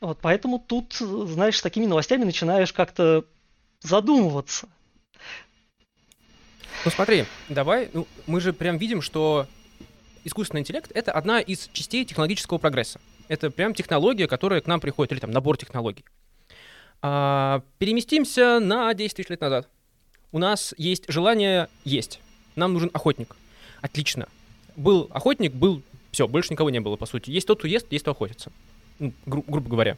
[0.00, 3.24] Вот, поэтому тут, знаешь, с такими новостями начинаешь как-то
[3.80, 4.68] задумываться.
[6.84, 9.46] Ну смотри, давай, ну, мы же прям видим, что
[10.24, 13.00] искусственный интеллект— это одна из частей технологического прогресса.
[13.28, 16.04] Это прям технология, которая к нам приходит, или там набор технологий.
[17.02, 19.68] А, переместимся на 10 тысяч лет назад.
[20.32, 22.20] У нас есть желание есть.
[22.56, 23.36] Нам нужен охотник.
[23.80, 24.28] Отлично.
[24.76, 25.82] Был охотник, был...
[26.10, 27.30] Все, больше никого не было, по сути.
[27.30, 28.50] Есть тот, кто ест, есть кто охотится.
[28.98, 29.96] Ну, гру- грубо говоря.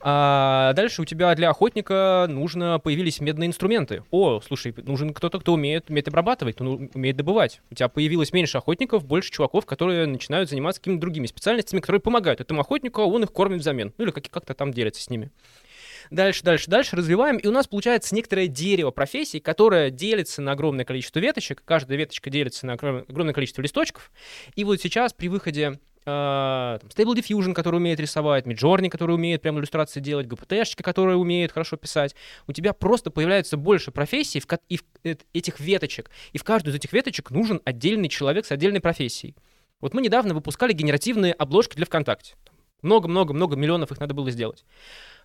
[0.00, 4.02] А дальше у тебя для охотника нужно появились медные инструменты.
[4.10, 7.60] О, слушай, нужен кто-то, кто умеет, умеет обрабатывать, кто умеет добывать.
[7.70, 12.40] У тебя появилось меньше охотников, больше чуваков, которые начинают заниматься какими-то другими специальностями, которые помогают
[12.40, 13.92] этому охотнику, а он их кормит взамен.
[13.96, 15.30] Ну или как- как-то там делится с ними
[16.10, 20.84] дальше, дальше, дальше развиваем, и у нас получается некоторое дерево профессий, которое делится на огромное
[20.84, 24.10] количество веточек, каждая веточка делится на огромное количество листочков,
[24.54, 29.58] и вот сейчас при выходе Uh, Stable Diffusion, который умеет рисовать, Midjourney, который умеет прям
[29.58, 32.14] иллюстрации делать, GPT-шечка, которая умеет хорошо писать.
[32.46, 36.12] У тебя просто появляется больше профессий в, и в, э, этих веточек.
[36.32, 39.34] И в каждую из этих веточек нужен отдельный человек с отдельной профессией.
[39.80, 42.36] Вот мы недавно выпускали генеративные обложки для ВКонтакте.
[42.82, 44.64] Много-много-много миллионов их надо было сделать.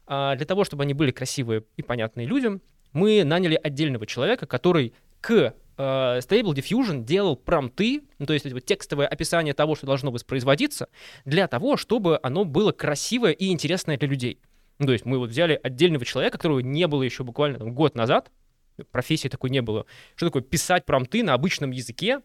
[0.08, 2.62] А для того, чтобы они были красивые и понятные людям,
[2.94, 8.66] мы наняли отдельного человека, который к э, Stable Diffusion делал промты, ну, то есть вот
[8.66, 10.90] текстовое описание того, что должно воспроизводиться,
[11.26, 14.40] для того, чтобы оно было красивое и интересное для людей.
[14.80, 17.96] Ну, то есть мы вот взяли отдельного человека, которого не было еще буквально там, год
[17.96, 18.32] назад,
[18.92, 19.86] профессии такой не было.
[20.16, 22.22] Что такое писать промты на обычном языке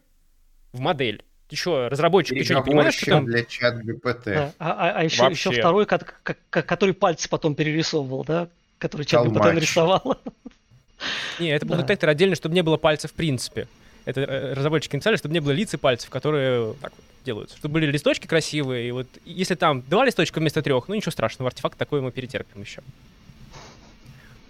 [0.71, 1.23] в модель?
[1.49, 3.25] Ты что, разработчик, ты что, не понимаешь, что там...
[3.25, 4.23] для чат GPT.
[4.25, 4.53] Да.
[4.59, 8.49] А, а, а еще, еще второй, как, как, который пальцы потом перерисовывал, да?
[8.79, 10.17] Который чат GPT нарисовал.
[11.39, 11.83] Не, это был да.
[11.83, 13.67] детектор отдельно, чтобы не было пальцев в принципе.
[14.05, 17.57] это э, разработчики написали, чтобы не было лиц и пальцев, которые так вот делаются.
[17.57, 21.49] Чтобы были листочки красивые, и вот если там два листочка вместо трех, ну ничего страшного,
[21.49, 22.81] артефакт такой мы перетерпим еще.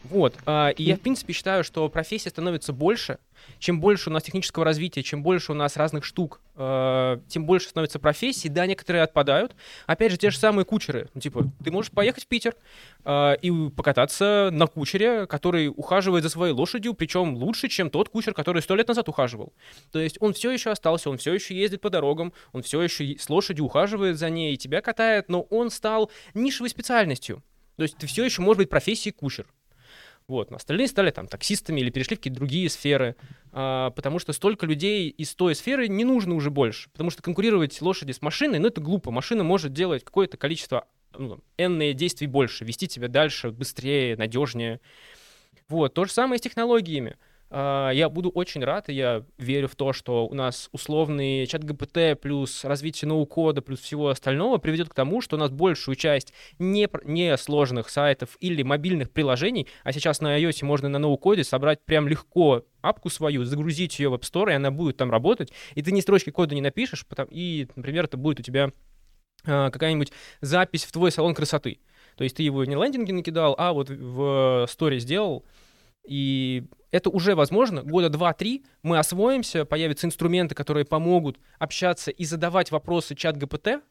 [0.10, 0.36] Вот.
[0.46, 3.18] А, и я, в принципе, считаю, что профессия становится больше.
[3.60, 7.70] Чем больше у нас технического развития, чем больше у нас разных штук, э, тем больше
[7.70, 8.50] становится профессий.
[8.50, 9.56] Да, некоторые отпадают.
[9.86, 11.10] Опять же, те же самые кучеры.
[11.14, 12.56] Ну, типа, ты можешь поехать в Питер
[13.06, 18.34] э, и покататься на кучере, который ухаживает за своей лошадью, причем лучше, чем тот кучер,
[18.34, 19.54] который сто лет назад ухаживал.
[19.92, 23.18] То есть он все еще остался, он все еще ездит по дорогам, он все еще
[23.18, 27.44] с лошадью ухаживает за ней и тебя катает, но он стал нишевой специальностью.
[27.76, 29.46] То есть ты все еще можешь быть профессией кучер.
[30.28, 33.16] Вот, но остальные стали там таксистами или перешли в какие-то другие сферы,
[33.54, 37.82] а, потому что столько людей из той сферы не нужно уже больше, потому что конкурировать
[37.82, 40.86] лошади с машиной, ну это глупо, машина может делать какое-то количество,
[41.18, 44.82] ну, энные действий больше, вести тебя дальше, быстрее, надежнее.
[45.70, 47.16] Вот, то же самое с технологиями.
[47.50, 51.64] А, я буду очень рад, и я верю в то, что у нас условный чат
[51.64, 56.34] ГПТ плюс развитие ноу-кода плюс всего остального приведет к тому, что у нас большую часть
[56.60, 61.84] не, не сложных сайтов или мобильных приложений, а сейчас на iOS можно на ноу-коде собрать
[61.86, 65.82] прям легко апку свою, загрузить ее в App Store, и она будет там работать, и
[65.82, 68.72] ты ни строчки кода не напишешь, потому, и, например, это будет у тебя
[69.46, 71.80] э, какая-нибудь запись в твой салон красоты.
[72.18, 75.46] То есть ты его не лендинги накидал, а вот в сторе сделал,
[76.08, 76.64] и
[76.98, 77.84] это уже возможно.
[77.84, 83.84] Года два-три мы освоимся, появятся инструменты, которые помогут общаться и задавать вопросы чат ГПТ,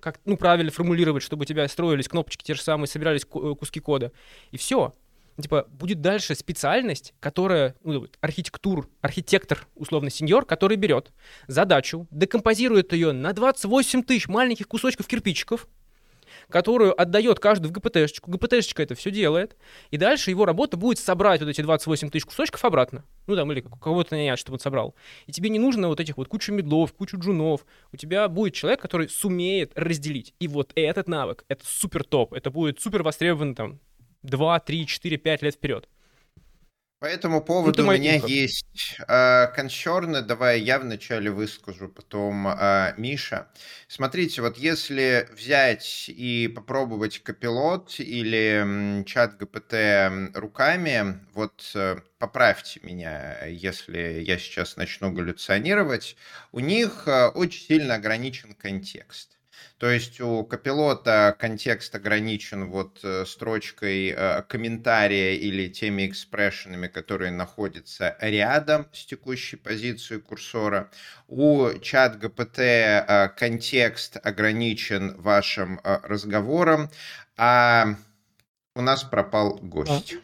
[0.00, 3.80] как ну, правильно формулировать, чтобы у тебя строились кнопочки те же самые, собирались э, куски
[3.80, 4.12] кода.
[4.50, 4.94] И все.
[5.40, 11.10] Типа, будет дальше специальность, которая, ну, архитектур, архитектор, условно, сеньор, который берет
[11.46, 15.66] задачу, декомпозирует ее на 28 тысяч маленьких кусочков кирпичиков,
[16.52, 18.30] которую отдает каждый в ГПТшечку.
[18.30, 19.56] ГПТшечка это все делает.
[19.90, 23.04] И дальше его работа будет собрать вот эти 28 тысяч кусочков обратно.
[23.26, 24.94] Ну там, или кого-то нанять, чтобы он собрал.
[25.26, 27.64] И тебе не нужно вот этих вот кучу медлов, кучу джунов.
[27.92, 30.34] У тебя будет человек, который сумеет разделить.
[30.38, 32.34] И вот этот навык, это супер топ.
[32.34, 33.80] Это будет супер востребован там
[34.22, 35.88] 2, 3, 4, 5 лет вперед.
[37.02, 40.22] По этому поводу ну, у меня есть э, консерны.
[40.22, 43.48] Давай я вначале выскажу, потом э, Миша.
[43.88, 53.46] Смотрите, вот если взять и попробовать копилот или чат ГПТ руками, вот э, поправьте меня,
[53.46, 56.16] если я сейчас начну галлюционировать,
[56.52, 59.38] у них э, очень сильно ограничен контекст.
[59.78, 67.32] То есть у копилота контекст ограничен вот э, строчкой э, комментария или теми экспрессионами, которые
[67.32, 70.90] находятся рядом с текущей позицией курсора.
[71.28, 76.90] У чат ГПТ э, контекст ограничен вашим разговором,
[77.36, 77.96] а
[78.74, 80.16] у нас пропал гость.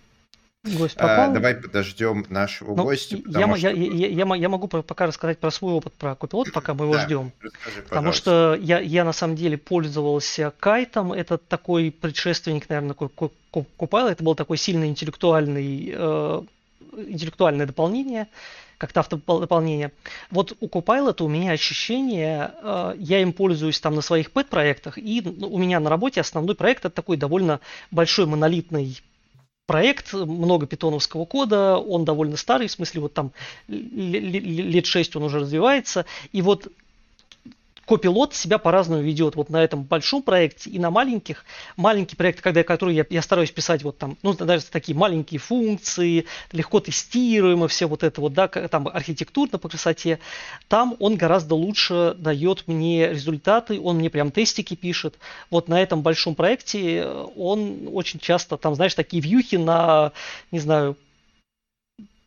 [0.65, 1.31] Гость а, попал.
[1.31, 3.17] А, давай подождем нашего ну, гостя.
[3.27, 3.69] Я, что...
[3.69, 6.95] я, я, я, я могу пока рассказать про свой опыт про Copilot, пока мы его
[6.95, 7.33] да, ждем.
[7.41, 11.13] Расскажи, Потому что я, я на самом деле пользовался кайтом.
[11.13, 14.11] Это такой предшественник, наверное, Copilot.
[14.11, 16.43] Это был такой сильно интеллектуальный, э,
[17.07, 18.27] интеллектуальное дополнение
[18.79, 19.91] как-то автодополнение.
[20.31, 25.21] Вот у Copilot у меня ощущение, э, я им пользуюсь там на своих пэт-проектах, и
[25.21, 27.59] у меня на работе основной проект это такой довольно
[27.91, 29.03] большой монолитный
[29.69, 33.33] проект, много питоновского кода, он довольно старый, в смысле вот там
[33.69, 36.73] лет 6 он уже развивается, и вот
[37.89, 41.47] копилот себя по-разному ведет вот на этом большом проекте и на маленьких.
[41.77, 46.27] Маленький проект, когда, который я, я стараюсь писать вот там, ну, даже такие маленькие функции,
[46.53, 50.19] легко тестируемо, все вот это вот, да, там архитектурно по красоте,
[50.69, 55.15] там он гораздо лучше дает мне результаты, он мне прям тестики пишет.
[55.49, 60.13] Вот на этом большом проекте он очень часто, там, знаешь, такие вьюхи на,
[60.51, 60.95] не знаю,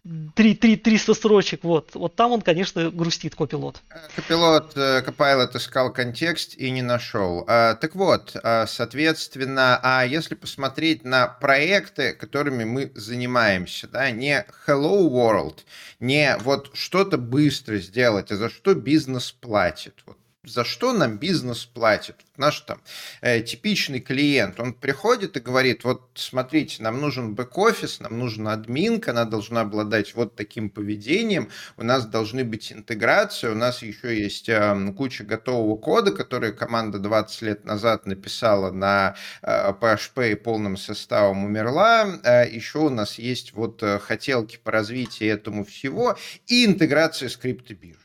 [0.04, 1.94] 3, 3, 300 строчек, вот.
[1.94, 3.82] Вот там он, конечно, грустит копилот.
[4.16, 7.46] Копилот, э, Copilot искал контекст и не нашел.
[7.48, 14.44] А, так вот, а, соответственно, а если посмотреть на проекты, которыми мы занимаемся, да, не
[14.66, 15.60] Hello World,
[16.00, 20.02] не вот что-то быстро сделать, а за что бизнес платит.
[20.08, 22.16] Вот за что нам бизнес платит.
[22.36, 22.82] Наш там
[23.22, 29.12] э, типичный клиент, он приходит и говорит, вот смотрите, нам нужен бэк-офис, нам нужна админка,
[29.12, 34.50] она должна обладать вот таким поведением, у нас должны быть интеграции, у нас еще есть
[34.50, 40.76] э, куча готового кода, который команда 20 лет назад написала на э, PHP и полным
[40.76, 46.66] составом умерла, э, еще у нас есть вот э, хотелки по развитию этому всего и
[46.66, 48.01] интеграция скрипта биржи.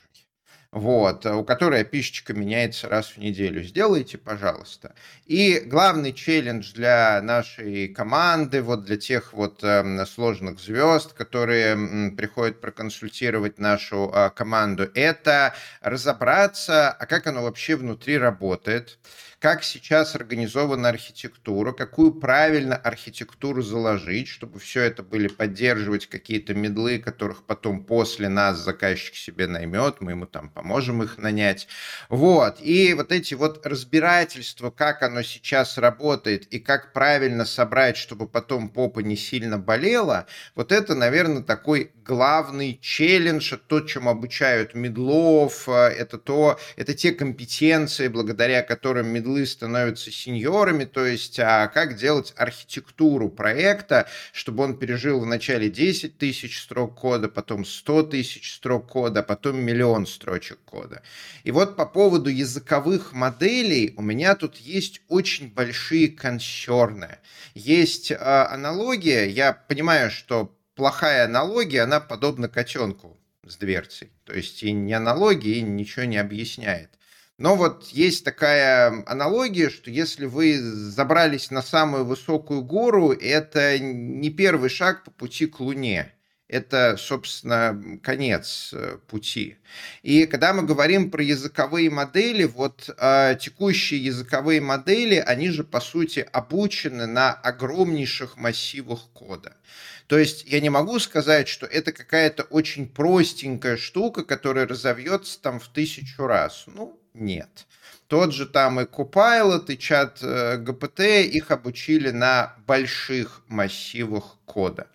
[0.76, 3.62] Вот, у которой опишечка меняется раз в неделю.
[3.62, 4.94] Сделайте, пожалуйста.
[5.24, 12.10] И главный челлендж для нашей команды, вот для тех вот э, сложных звезд, которые э,
[12.10, 18.98] приходят проконсультировать нашу э, команду, это разобраться, а как оно вообще внутри работает,
[19.46, 26.98] как сейчас организована архитектура, какую правильно архитектуру заложить, чтобы все это были поддерживать какие-то медлы,
[26.98, 31.68] которых потом после нас заказчик себе наймет, мы ему там поможем их нанять.
[32.08, 32.60] Вот.
[32.60, 38.68] И вот эти вот разбирательства, как оно сейчас работает и как правильно собрать, чтобы потом
[38.68, 40.26] попа не сильно болела,
[40.56, 48.08] вот это, наверное, такой главный челлендж, то, чем обучают медлов, это то, это те компетенции,
[48.08, 54.78] благодаря которым медлы медлы становятся сеньорами, то есть а как делать архитектуру проекта, чтобы он
[54.78, 61.02] пережил вначале 10 тысяч строк кода, потом 100 тысяч строк кода, потом миллион строчек кода.
[61.44, 67.18] И вот по поводу языковых моделей у меня тут есть очень большие консерны.
[67.54, 74.10] Есть э, аналогия, я понимаю, что плохая аналогия, она подобна котенку с дверцей.
[74.24, 76.90] То есть и не аналогия, и ничего не объясняет.
[77.38, 84.30] Но вот есть такая аналогия, что если вы забрались на самую высокую гору, это не
[84.30, 86.14] первый шаг по пути к Луне.
[86.48, 89.56] Это, собственно, конец э, пути.
[90.02, 95.80] И когда мы говорим про языковые модели, вот э, текущие языковые модели, они же, по
[95.80, 99.56] сути, обучены на огромнейших массивах кода.
[100.06, 105.58] То есть я не могу сказать, что это какая-то очень простенькая штука, которая разовьется там
[105.58, 106.66] в тысячу раз.
[106.68, 107.66] Ну, нет.
[108.08, 114.86] Тот же там и Copilot, и чат э, ГПТ, их обучили на больших массивах кода.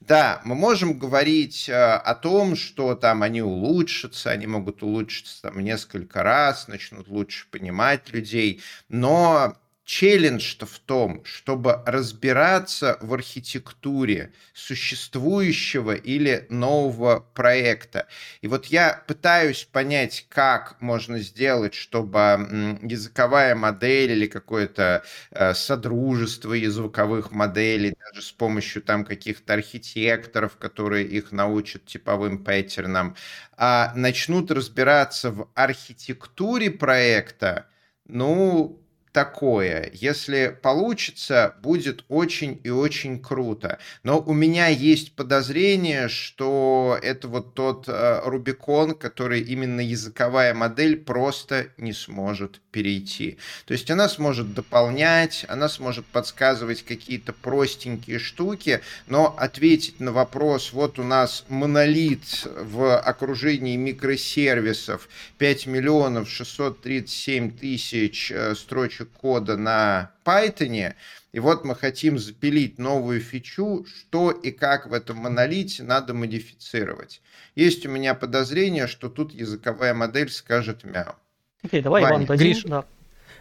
[0.00, 5.60] Да, мы можем говорить э, о том, что там они улучшатся, они могут улучшиться там
[5.60, 9.56] несколько раз, начнут лучше понимать людей, но
[9.88, 18.06] челлендж-то в том, чтобы разбираться в архитектуре существующего или нового проекта.
[18.42, 26.52] И вот я пытаюсь понять, как можно сделать, чтобы языковая модель или какое-то э, содружество
[26.52, 33.16] языковых моделей, даже с помощью там каких-то архитекторов, которые их научат типовым паттернам,
[33.56, 37.68] а начнут разбираться в архитектуре проекта,
[38.06, 38.82] ну,
[39.18, 39.90] такое.
[39.94, 43.80] Если получится, будет очень и очень круто.
[44.04, 50.96] Но у меня есть подозрение, что это вот тот э, Рубикон, который именно языковая модель
[50.96, 53.38] просто не сможет перейти.
[53.66, 60.72] То есть она сможет дополнять, она сможет подсказывать какие-то простенькие штуки, но ответить на вопрос,
[60.72, 65.08] вот у нас монолит в окружении микросервисов
[65.38, 70.94] 5 миллионов 637 тысяч э, строчек кусочек кода на Python,
[71.32, 77.20] и вот мы хотим запилить новую фичу, что и как в этом монолите надо модифицировать.
[77.54, 81.14] Есть у меня подозрение, что тут языковая модель скажет мяу.
[81.62, 82.46] Окей, давай, Ваня, Иван, дадим.
[82.46, 82.84] Гриш, да.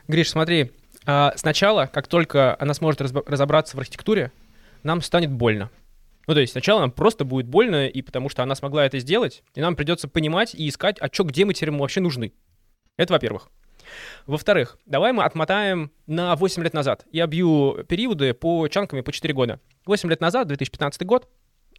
[0.08, 0.72] Гриш, смотри,
[1.06, 4.32] а, сначала, как только она сможет разобраться в архитектуре,
[4.84, 5.70] нам станет больно.
[6.28, 9.44] Ну, то есть сначала нам просто будет больно, и потому что она смогла это сделать,
[9.56, 12.34] и нам придется понимать и искать, а что, где мы теперь вообще нужны.
[12.98, 13.50] Это во-первых.
[14.26, 17.06] Во-вторых, давай мы отмотаем на 8 лет назад.
[17.12, 19.60] Я бью периоды по чанками по 4 года.
[19.86, 21.28] 8 лет назад, 2015 год,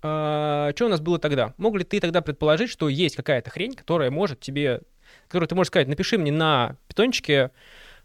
[0.00, 1.54] Uh, что у нас было тогда?
[1.56, 4.82] Мог ли ты тогда предположить, что есть какая-то хрень, которая может тебе,
[5.26, 7.50] которую ты можешь сказать, напиши мне на питончике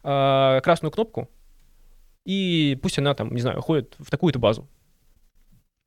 [0.02, 1.30] uh, красную кнопку,
[2.26, 4.68] и пусть она там, не знаю, уходит в такую-то базу.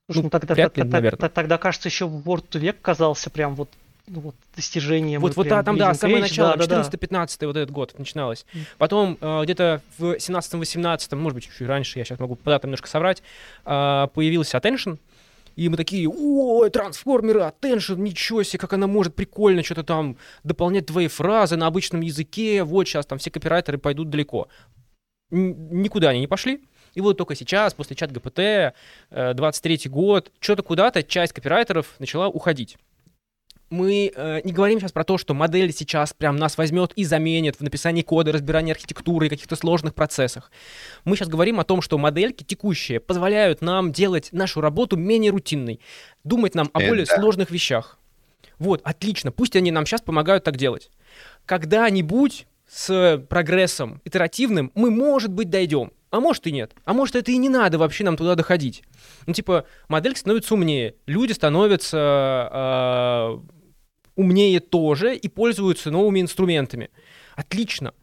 [0.07, 1.29] Слушай, ну, ну тогда, вряд ли, наверное.
[1.29, 3.71] тогда, кажется, еще Word век казался прям вот
[4.09, 5.21] ну, вот, достижением.
[5.21, 7.47] Вот, вот там, да, самое начало, да, 14-15 да.
[7.47, 8.47] вот этот год начиналось.
[8.79, 12.89] Потом э, где-то в 17-18, может быть, чуть раньше, я сейчас могу по датам немножко
[12.89, 13.23] соврать,
[13.65, 14.99] э, появился Attention,
[15.57, 20.87] и мы такие, ой, трансформеры, attention, ничего себе, как она может прикольно что-то там дополнять
[20.87, 24.49] твои фразы на обычном языке, вот сейчас там все копирайтеры пойдут далеко.
[25.33, 26.63] Н- никуда они не пошли.
[26.95, 28.75] И вот только сейчас, после чат ГПТ,
[29.11, 32.79] 23 э, год, что-то куда-то часть копирайтеров начала уходить
[33.71, 37.57] мы э, не говорим сейчас про то, что модель сейчас прям нас возьмет и заменит
[37.57, 40.51] в написании кода, разбирании архитектуры и каких-то сложных процессах.
[41.05, 45.81] Мы сейчас говорим о том, что модельки текущие позволяют нам делать нашу работу менее рутинной,
[46.25, 47.17] думать нам о более Это...
[47.17, 47.99] сложных вещах.
[48.59, 50.91] Вот, отлично, пусть они нам сейчас помогают так делать.
[51.45, 55.93] Когда-нибудь с прогрессом итеративным мы, может быть, дойдем.
[56.11, 56.73] А может и нет.
[56.85, 58.83] А может это и не надо вообще нам туда доходить.
[59.27, 63.56] Ну, типа, модельки становятся умнее, люди становятся э,
[64.17, 66.91] умнее тоже и пользуются новыми инструментами.
[67.37, 67.95] Отлично.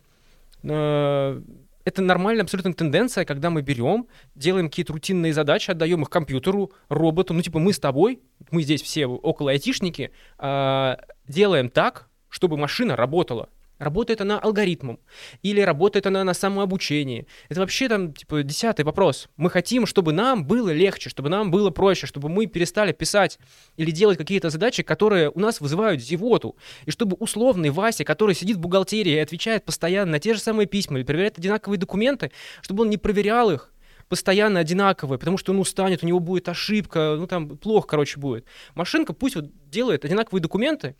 [0.63, 1.41] Э,
[1.85, 7.33] это нормальная абсолютно тенденция, когда мы берем, делаем какие-то рутинные задачи, отдаем их компьютеру, роботу,
[7.33, 10.95] ну типа мы с тобой, мы здесь все около айтишники, э,
[11.27, 13.49] делаем так, чтобы машина работала.
[13.83, 14.97] Работает она алгоритмом
[15.41, 17.27] или работает она на самообучении.
[17.49, 19.27] Это вообще там, типа, десятый вопрос.
[19.35, 23.39] Мы хотим, чтобы нам было легче, чтобы нам было проще, чтобы мы перестали писать
[23.75, 26.55] или делать какие-то задачи, которые у нас вызывают зевоту.
[26.85, 30.65] И чтобы условный Вася, который сидит в бухгалтерии и отвечает постоянно на те же самые
[30.65, 32.31] письма или проверяет одинаковые документы,
[32.61, 33.73] чтобы он не проверял их,
[34.07, 38.45] постоянно одинаковые, потому что он устанет, у него будет ошибка, ну там плохо, короче, будет.
[38.75, 40.95] Машинка пусть вот делает одинаковые документы,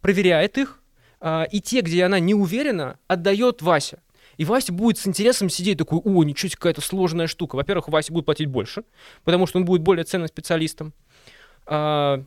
[0.00, 0.81] проверяет их,
[1.22, 4.00] а, и те, где она не уверена, отдает Вася.
[4.38, 7.54] И Вася будет с интересом сидеть такой, о, ничего себе, какая-то сложная штука.
[7.54, 8.82] Во-первых, Вася будет платить больше,
[9.22, 10.92] потому что он будет более ценным специалистом.
[11.64, 12.24] А,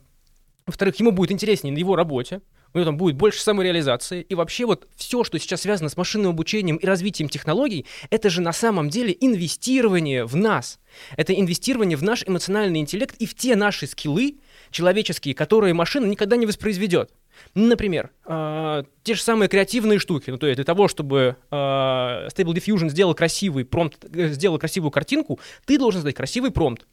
[0.66, 2.40] во-вторых, ему будет интереснее на его работе,
[2.74, 4.22] у него там будет больше самореализации.
[4.22, 8.42] И вообще вот все, что сейчас связано с машинным обучением и развитием технологий, это же
[8.42, 10.80] на самом деле инвестирование в нас.
[11.18, 14.38] Это инвестирование в наш эмоциональный интеллект и в те наши скиллы
[14.72, 17.12] человеческие, которые машина никогда не воспроизведет.
[17.54, 20.30] Например, э, те же самые креативные штуки.
[20.30, 24.92] Ну, то есть для того, чтобы э, Stable Diffusion сделал красивый промпт, э, сделал красивую
[24.92, 26.86] картинку, ты должен задать красивый промпт.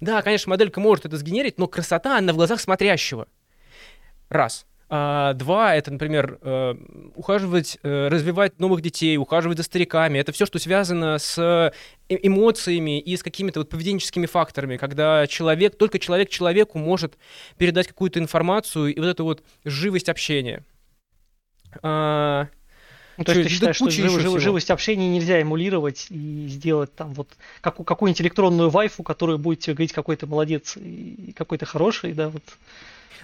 [0.00, 3.28] Да, конечно, моделька может это сгенерить, но красота, она в глазах смотрящего.
[4.28, 4.66] Раз.
[4.94, 6.74] А, два, это, например, э,
[7.14, 10.18] ухаживать, э, развивать новых детей, ухаживать за стариками.
[10.18, 11.72] Это все, что связано с э,
[12.10, 17.16] эмоциями и с какими-то вот поведенческими факторами, когда человек, только человек человеку может
[17.56, 20.62] передать какую-то информацию и вот эту вот живость общения.
[21.82, 22.48] А,
[23.16, 27.14] ну, то есть ты считаешь, что жив, жив, живость общения нельзя эмулировать и сделать там
[27.14, 27.28] вот
[27.62, 32.12] как, какую-нибудь электронную вайфу, которая будет тебе говорить, какой ты молодец и какой ты хороший,
[32.12, 32.42] да, вот.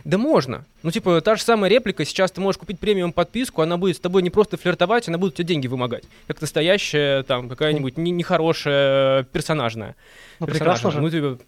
[0.05, 0.65] Да можно.
[0.83, 4.01] Ну, типа, та же самая реплика, сейчас ты можешь купить премиум подписку, она будет с
[4.01, 6.05] тобой не просто флиртовать, она будет тебе деньги вымогать.
[6.27, 9.97] Как настоящая, там, какая-нибудь нехорошая персонажная.
[10.41, 11.01] Ну, прекрасно же.
[11.01, 11.39] Ну, типа...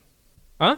[0.59, 0.77] А?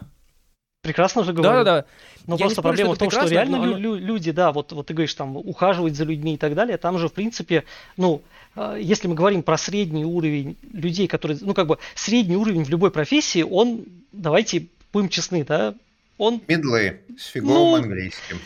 [0.83, 1.64] Прекрасно же говорю.
[1.64, 1.85] Да-да-да.
[2.27, 3.77] Но Я просто спорю, проблема в том, что реально но...
[3.77, 6.99] лю- люди, да, вот, вот ты говоришь, там, ухаживать за людьми и так далее, там
[6.99, 7.64] же, в принципе,
[7.97, 8.23] ну,
[8.57, 12.68] э, если мы говорим про средний уровень людей, которые, ну, как бы, средний уровень в
[12.68, 15.75] любой профессии, он, давайте будем честны, да,
[16.19, 16.41] он...
[16.49, 18.39] Медлы с фиговым ну, английским.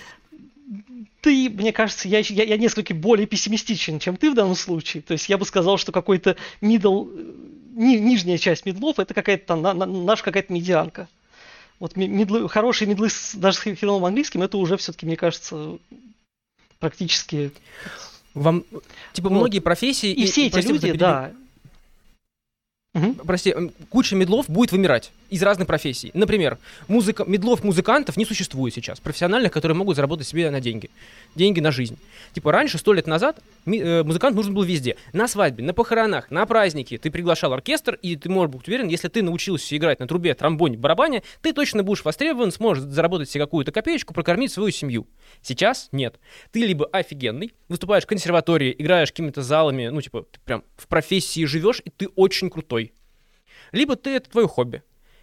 [1.20, 5.02] Ты, мне кажется, я, я, я несколько более пессимистичен, чем ты в данном случае.
[5.02, 7.08] То есть я бы сказал, что какой-то middle,
[7.74, 11.08] ни, нижняя часть медлов это какая-то на, на, наша какая-то медианка.
[11.78, 15.78] Вот медлы, хорошие медлы с, даже с фиговым английским, это уже все-таки, мне кажется,
[16.78, 17.50] практически...
[18.32, 18.64] Вам,
[19.12, 19.36] типа, вот.
[19.36, 20.12] многие профессии...
[20.12, 21.32] И, и все эти люди, да,
[22.96, 23.26] Угу.
[23.26, 23.54] Прости,
[23.90, 26.10] куча медлов будет вымирать из разных профессий.
[26.14, 26.56] Например,
[26.88, 30.88] музыка, медлов-музыкантов не существует сейчас, профессиональных, которые могут заработать себе на деньги.
[31.34, 31.98] Деньги на жизнь.
[32.32, 34.96] Типа раньше, сто лет назад, э, музыкант нужен был везде.
[35.12, 36.96] На свадьбе, на похоронах, на празднике.
[36.96, 40.78] Ты приглашал оркестр, и ты можешь быть уверен, если ты научился играть на трубе, тромбоне,
[40.78, 45.06] барабане, ты точно будешь востребован, сможешь заработать себе какую-то копеечку, прокормить свою семью.
[45.42, 46.18] Сейчас нет.
[46.50, 51.44] Ты либо офигенный, выступаешь в консерватории, играешь какими-то залами, ну, типа, ты прям в профессии
[51.44, 52.85] живешь, и ты очень крутой.
[53.72, 54.82] Либо ты это твое хобби.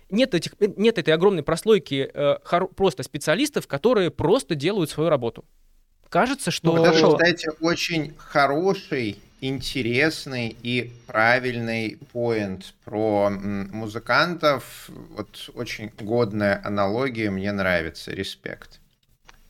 [0.09, 5.45] Нет, этих, нет этой огромной прослойки э, хор- просто специалистов, которые просто делают свою работу.
[6.09, 6.75] Кажется, что...
[6.75, 14.89] Ну, это, кстати, очень хороший, интересный и правильный поинт про музыкантов.
[15.15, 18.79] Вот очень годная аналогия, мне нравится, респект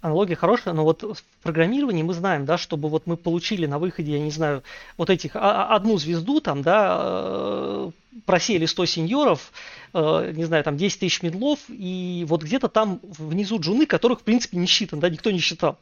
[0.03, 4.11] аналогия хорошая, но вот в программировании мы знаем, да, чтобы вот мы получили на выходе,
[4.11, 4.61] я не знаю,
[4.97, 7.91] вот этих а, а, одну звезду, там, да, э,
[8.25, 9.53] просели 100 сеньоров,
[9.93, 14.23] э, не знаю, там 10 тысяч медлов, и вот где-то там внизу джуны, которых, в
[14.23, 15.79] принципе, не считан, да, никто не считал.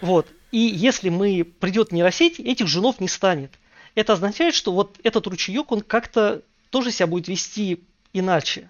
[0.00, 0.26] Вот.
[0.50, 3.52] И если мы придет нейросеть, этих женов не станет.
[3.94, 8.68] Это означает, что вот этот ручеек, он как-то тоже себя будет вести иначе.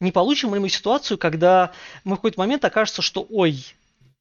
[0.00, 1.70] Не получим ли мы ситуацию, когда
[2.02, 3.64] мы в какой-то момент окажется, что ой,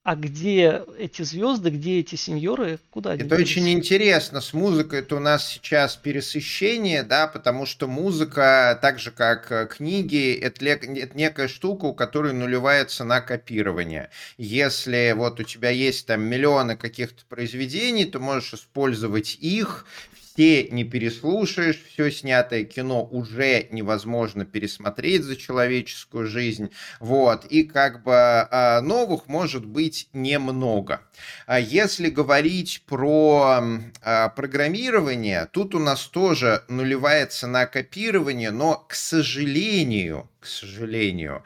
[0.03, 4.41] а где эти звезды, где эти сеньоры, куда они Это очень интересно.
[4.41, 9.65] С музыкой это у нас сейчас пересыщение, да, потому что музыка, так же как э,
[9.67, 14.09] книги, это, это некая штука, у которой нулевая цена копирования.
[14.37, 19.85] Если вот у тебя есть там миллионы каких-то произведений, ты можешь использовать их,
[20.33, 28.03] все не переслушаешь, все снятое кино уже невозможно пересмотреть за человеческую жизнь, вот, и как
[28.03, 31.01] бы а, новых может быть немного.
[31.45, 33.61] А если говорить про
[34.01, 41.43] а, программирование, тут у нас тоже нулевая цена копирования, но, к сожалению, к сожалению.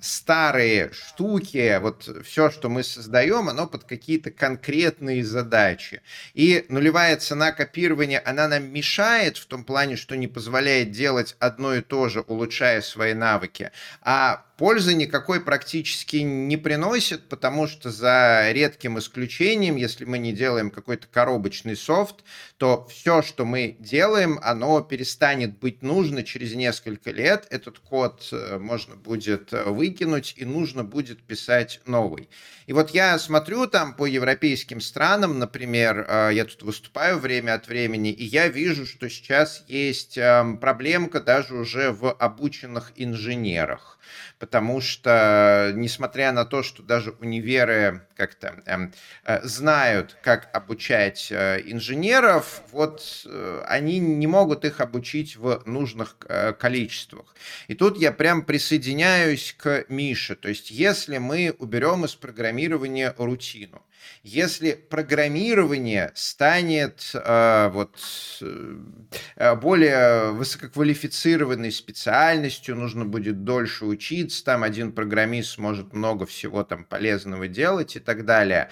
[0.00, 6.00] Старые штуки, вот все, что мы создаем, оно под какие-то конкретные задачи.
[6.32, 11.74] И нулевая цена копирования, она нам мешает в том плане, что не позволяет делать одно
[11.74, 13.70] и то же, улучшая свои навыки.
[14.00, 20.70] А пользы никакой практически не приносит, потому что за редким исключением, если мы не делаем
[20.70, 22.24] какой-то коробочный софт,
[22.56, 27.46] то все, что мы делаем, оно перестанет быть нужно через несколько лет.
[27.50, 32.28] Этот код э, можно будет э, выкинуть, и нужно будет писать новый.
[32.66, 37.66] И вот я смотрю там по европейским странам, например, э, я тут выступаю время от
[37.66, 43.93] времени, и я вижу, что сейчас есть эм, проблемка даже уже в обученных инженерах
[44.38, 48.90] потому что, несмотря на то, что даже универы как-то э,
[49.24, 56.16] э, знают, как обучать э, инженеров, вот э, они не могут их обучить в нужных
[56.28, 57.34] э, количествах.
[57.68, 60.34] И тут я прям присоединяюсь к Мише.
[60.34, 63.82] То есть, если мы уберем из программирования рутину,
[64.22, 67.98] если программирование станет э, вот,
[68.40, 76.84] э, более высококвалифицированной специальностью, нужно будет дольше учиться, там один программист сможет много всего там
[76.84, 78.70] полезного делать и так далее.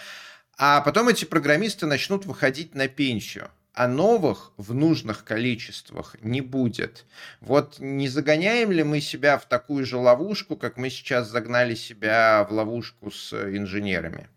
[0.58, 7.06] А потом эти программисты начнут выходить на пенсию а новых в нужных количествах не будет.
[7.40, 12.46] Вот не загоняем ли мы себя в такую же ловушку, как мы сейчас загнали себя
[12.48, 14.28] в ловушку с инженерами?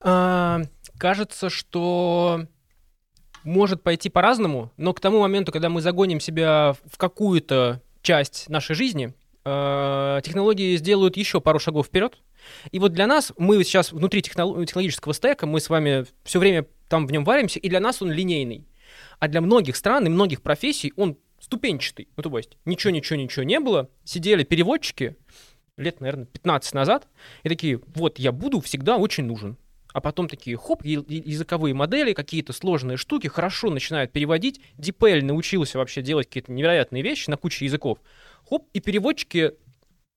[0.00, 0.62] А,
[0.98, 2.46] кажется, что
[3.44, 8.74] может пойти по-разному, но к тому моменту, когда мы загоним себя в какую-то часть нашей
[8.74, 12.18] жизни, э, технологии сделают еще пару шагов вперед.
[12.70, 17.06] И вот для нас, мы сейчас внутри технологического стека, мы с вами все время там
[17.06, 18.66] в нем варимся, и для нас он линейный.
[19.18, 22.08] А для многих стран и многих профессий он ступенчатый.
[22.16, 23.88] Ну, то есть ничего, ничего, ничего не было.
[24.04, 25.16] Сидели переводчики
[25.76, 27.06] лет, наверное, 15 назад,
[27.42, 29.56] и такие, вот, я буду всегда очень нужен
[29.96, 34.60] а потом такие, хоп, языковые модели, какие-то сложные штуки, хорошо начинают переводить.
[34.76, 37.96] DeepL научился вообще делать какие-то невероятные вещи на куче языков.
[38.46, 39.52] Хоп, и переводчики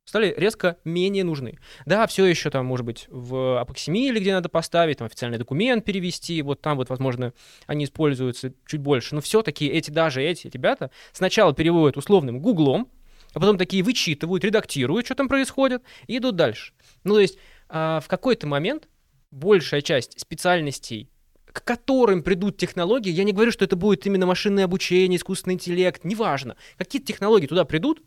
[0.04, 1.60] стали резко менее нужны.
[1.86, 6.42] Да, все еще там, может быть, в апоксимиле, где надо поставить, там официальный документ перевести,
[6.42, 7.32] вот там вот, возможно,
[7.66, 12.90] они используются чуть больше, но все-таки эти, даже эти ребята сначала переводят условным гуглом,
[13.32, 16.74] а потом такие вычитывают, редактируют, что там происходит, и идут дальше.
[17.06, 17.38] Ну, то есть
[17.70, 18.89] а, в какой-то момент
[19.32, 21.10] большая часть специальностей,
[21.46, 26.04] к которым придут технологии, я не говорю, что это будет именно машинное обучение, искусственный интеллект,
[26.04, 26.56] неважно.
[26.78, 28.02] Какие-то технологии туда придут,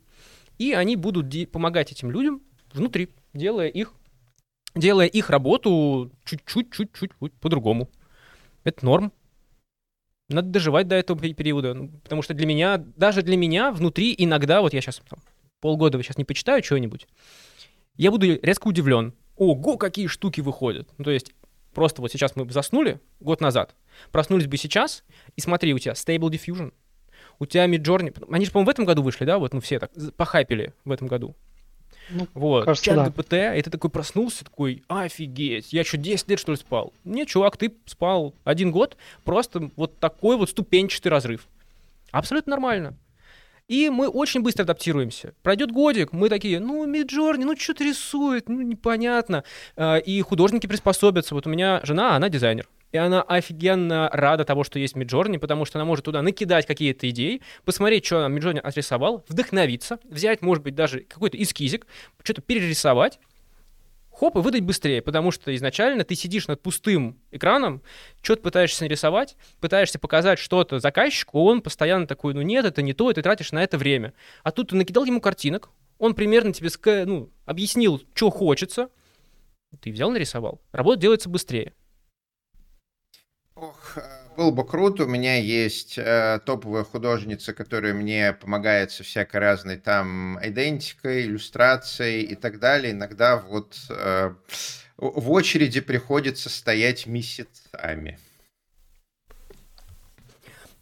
[0.59, 2.43] и они будут помогать этим людям
[2.73, 3.93] внутри, делая их,
[4.75, 7.91] делая их работу чуть-чуть, чуть-чуть по-другому.
[8.65, 9.13] Это норм.
[10.29, 14.63] Надо доживать до этого периода, ну, потому что для меня, даже для меня внутри иногда,
[14.63, 15.19] вот я сейчас там,
[15.61, 17.07] полгода сейчас не почитаю чего-нибудь,
[17.97, 20.89] я буду резко удивлен, ого, какие штуки выходят.
[20.99, 21.33] Ну, то есть
[21.75, 23.75] просто вот сейчас мы заснули год назад,
[24.11, 25.05] проснулись бы сейчас,
[25.37, 26.73] и смотри, у тебя Stable Diffusion,
[27.39, 29.91] у тебя Midjourney, они же, по-моему, в этом году вышли, да, вот, ну, все так
[30.17, 31.35] похайпили в этом году.
[32.11, 33.11] Ну, вот, кажется, чат да.
[33.11, 36.93] ГПТ, и ты такой проснулся, такой, офигеть, я что, 10 лет, что ли, спал?
[37.05, 41.47] Нет, чувак, ты спал один год, просто вот такой вот ступенчатый разрыв.
[42.11, 42.97] Абсолютно нормально.
[43.73, 45.33] И мы очень быстро адаптируемся.
[45.43, 49.45] Пройдет годик, мы такие, ну, Миджорни, ну, что-то рисует, ну, непонятно.
[49.77, 51.35] А, и художники приспособятся.
[51.35, 52.69] Вот у меня жена, она дизайнер.
[52.91, 57.09] И она офигенно рада того, что есть Миджорни, потому что она может туда накидать какие-то
[57.09, 61.87] идеи, посмотреть, что Миджорни отрисовал, вдохновиться, взять, может быть, даже какой-то эскизик,
[62.23, 63.21] что-то перерисовать,
[64.13, 67.83] хоп, и выдать быстрее, потому что изначально ты сидишь над пустым экраном,
[68.21, 73.11] что-то пытаешься нарисовать, пытаешься показать что-то заказчику, он постоянно такой, ну нет, это не то,
[73.11, 74.15] и ты тратишь на это время.
[74.43, 76.71] А тут ты накидал ему картинок, он примерно тебе
[77.07, 78.91] ну, объяснил, что хочется,
[79.81, 80.61] ты взял, нарисовал.
[80.73, 81.73] Работа делается быстрее.
[83.55, 83.99] Ох,
[84.37, 85.05] было бы круто.
[85.05, 92.23] У меня есть э, топовая художница, которая мне помогает со всякой разной там идентикой, иллюстрацией
[92.23, 92.93] и так далее.
[92.93, 94.35] Иногда вот э,
[94.97, 98.19] в очереди приходится стоять месяцами.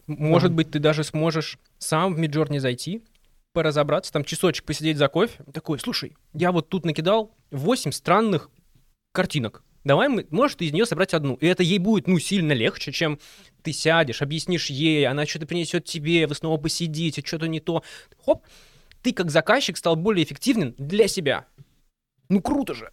[0.06, 3.04] Может быть, ты даже сможешь сам в Миджорни зайти,
[3.52, 5.42] поразобраться, там часочек посидеть за кофе.
[5.52, 8.50] Такой, слушай, я вот тут накидал 8 странных
[9.12, 11.34] картинок давай мы, может, из нее собрать одну.
[11.34, 13.18] И это ей будет, ну, сильно легче, чем
[13.62, 17.82] ты сядешь, объяснишь ей, она что-то принесет тебе, вы снова посидите, что-то не то.
[18.24, 18.44] Хоп,
[19.02, 21.46] ты как заказчик стал более эффективен для себя.
[22.28, 22.92] Ну, круто же.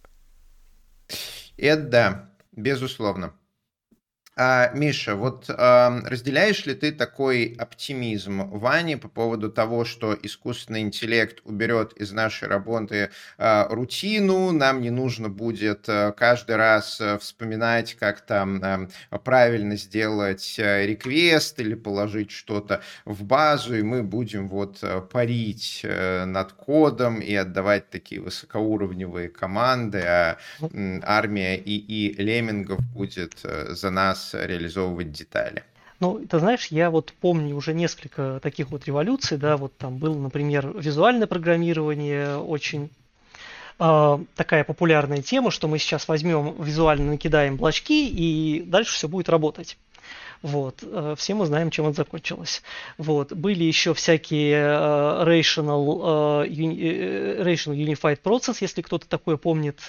[1.56, 3.34] Это да, безусловно.
[4.40, 10.82] А, Миша, вот а, разделяешь ли ты такой оптимизм Вани по поводу того, что искусственный
[10.82, 17.18] интеллект уберет из нашей работы а, рутину, нам не нужно будет а, каждый раз а,
[17.18, 18.88] вспоминать, как там
[19.24, 26.52] правильно сделать а, реквест или положить что-то в базу, и мы будем вот парить над
[26.52, 30.38] кодом и отдавать такие высокоуровневые команды, а
[31.02, 35.64] армия и, и леммингов будет за нас реализовывать детали.
[36.00, 40.16] Ну, ты знаешь, я вот помню уже несколько таких вот революций, да, вот там было,
[40.16, 42.90] например, визуальное программирование, очень
[43.80, 49.28] э, такая популярная тема, что мы сейчас возьмем, визуально накидаем блочки, и дальше все будет
[49.28, 49.76] работать.
[50.42, 50.84] Вот.
[50.84, 52.62] Э, все мы знаем, чем это закончилось.
[52.96, 53.32] Вот.
[53.32, 59.80] Были еще всякие uh, rational, uni, rational Unified Process, если кто-то такое помнит.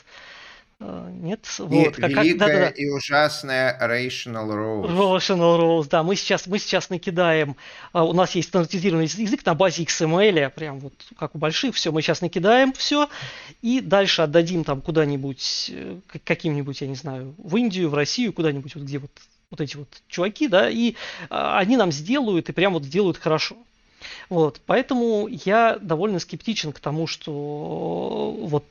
[0.82, 1.98] А, нет, вот.
[1.98, 2.70] И как, великая как, да, да, да.
[2.70, 4.88] и ужасная Rational Rose.
[4.88, 6.04] Rational Rose, да.
[6.04, 7.58] Мы сейчас, мы сейчас накидаем,
[7.92, 11.92] а, у нас есть стандартизированный язык на базе XML, прям вот как у больших, все,
[11.92, 13.10] мы сейчас накидаем все,
[13.62, 18.74] и дальше отдадим там куда-нибудь, э, каким-нибудь, я не знаю, в Индию, в Россию, куда-нибудь,
[18.76, 19.12] вот где вот
[19.52, 20.94] вот эти вот чуваки, да, и
[21.30, 23.58] они нам сделают, и прям вот сделают хорошо.
[24.30, 28.66] Вот, поэтому я довольно скептичен к тому, что вот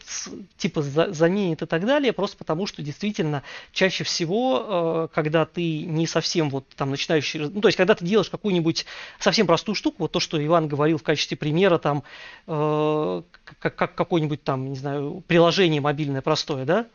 [0.56, 6.06] типа заменит и так далее, просто потому что действительно чаще всего, э, когда ты не
[6.06, 8.86] совсем вот там начинающий, ну то есть когда ты делаешь какую-нибудь
[9.18, 12.02] совсем простую штуку, вот то, что Иван говорил в качестве примера, там
[12.46, 13.22] э,
[13.58, 16.86] как, как какое-нибудь там, не знаю, приложение мобильное простое, да,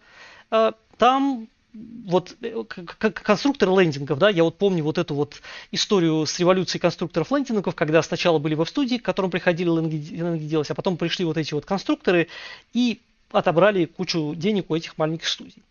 [0.52, 6.26] э, там вот э, как конструктор лендингов, да, я вот помню вот эту вот историю
[6.26, 10.98] с революцией конструкторов лендингов, когда сначала были веб-студии, к которым приходили лендинги делать, а потом
[10.98, 12.28] пришли вот эти вот конструкторы
[12.74, 13.02] и
[13.32, 15.64] отобрали кучу денег у этих маленьких студий.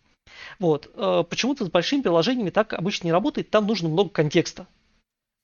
[0.59, 0.91] Вот.
[0.95, 4.67] Э, почему-то с большими приложениями так обычно не работает, там нужно много контекста.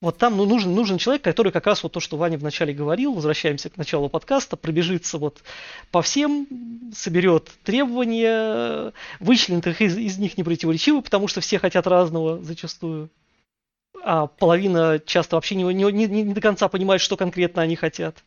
[0.01, 3.13] Вот там ну, нужен, нужен человек, который как раз вот то, что Ваня вначале говорил,
[3.13, 5.43] возвращаемся к началу подкаста, пробежится вот
[5.91, 6.47] по всем,
[6.95, 13.09] соберет требования, вычленит их из, из них непротиворечивы, потому что все хотят разного зачастую.
[14.01, 18.23] А половина часто вообще не, не, не, не до конца понимает, что конкретно они хотят.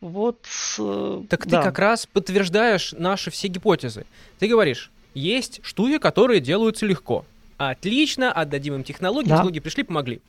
[0.00, 0.44] Вот.
[0.80, 1.58] Э, так да.
[1.58, 4.04] ты как раз подтверждаешь наши все гипотезы.
[4.40, 7.24] Ты говоришь, есть штуки, которые делаются легко.
[7.56, 9.36] Отлично, отдадим им технологии, да.
[9.36, 10.20] технологии пришли, помогли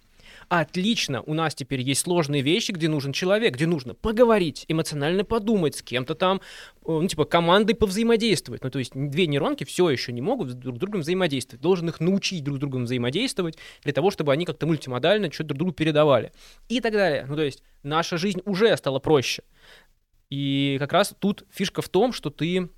[0.50, 5.76] отлично, у нас теперь есть сложные вещи, где нужен человек, где нужно поговорить, эмоционально подумать
[5.76, 6.42] с кем-то там, э,
[6.88, 8.64] ну, типа, командой повзаимодействовать.
[8.64, 11.62] Ну, то есть две нейронки все еще не могут друг с другом взаимодействовать.
[11.62, 15.60] Должен их научить друг с другом взаимодействовать для того, чтобы они как-то мультимодально что-то друг
[15.60, 16.32] другу передавали.
[16.68, 17.26] И так далее.
[17.28, 19.44] Ну, то есть наша жизнь уже стала проще.
[20.30, 22.70] И как раз тут фишка в том, что ты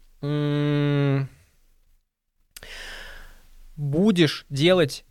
[3.75, 5.05] будешь делать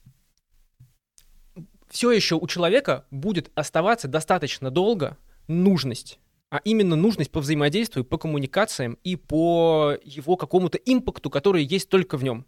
[1.90, 5.18] все еще у человека будет оставаться достаточно долго
[5.48, 11.88] нужность, а именно нужность по взаимодействию, по коммуникациям и по его какому-то импакту, который есть
[11.88, 12.46] только в нем.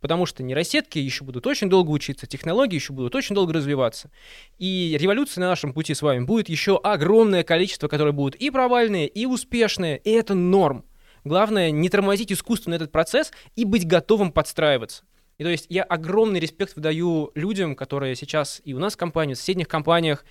[0.00, 4.10] Потому что нейросетки еще будут очень долго учиться, технологии еще будут очень долго развиваться.
[4.58, 9.08] И революции на нашем пути с вами будет еще огромное количество, которые будут и провальные,
[9.08, 10.84] и успешные, и это норм.
[11.24, 15.04] Главное не тормозить искусственно этот процесс и быть готовым подстраиваться.
[15.38, 19.34] И то есть я огромный респект выдаю людям, которые сейчас и у нас в компании,
[19.34, 20.24] в соседних компаниях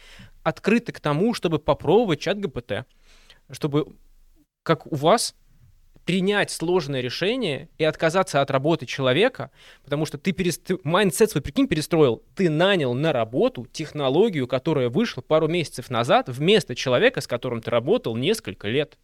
[0.44, 2.86] открыты к тому, чтобы попробовать ChatGPT,
[3.52, 3.96] чтобы,
[4.64, 5.36] как у вас,
[6.06, 9.52] принять сложное решение и отказаться от работы человека,
[9.84, 10.70] потому что ты, перест...
[10.84, 12.24] mindset свой, прикинь, перестроил.
[12.36, 17.72] Ты нанял на работу технологию, которая вышла пару месяцев назад, вместо человека, с которым ты
[17.72, 18.98] работал несколько лет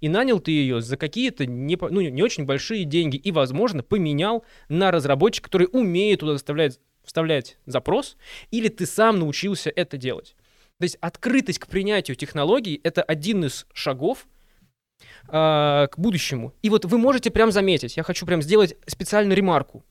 [0.00, 4.44] и нанял ты ее за какие-то не, ну, не очень большие деньги и, возможно, поменял
[4.68, 8.16] на разработчика, который умеет туда вставлять, вставлять запрос,
[8.50, 10.36] или ты сам научился это делать.
[10.78, 14.26] То есть открытость к принятию технологий— это один из шагов
[15.28, 16.52] э, к будущему.
[16.62, 19.84] И вот вы можете прям заметить, я хочу прям сделать специальную ремарку.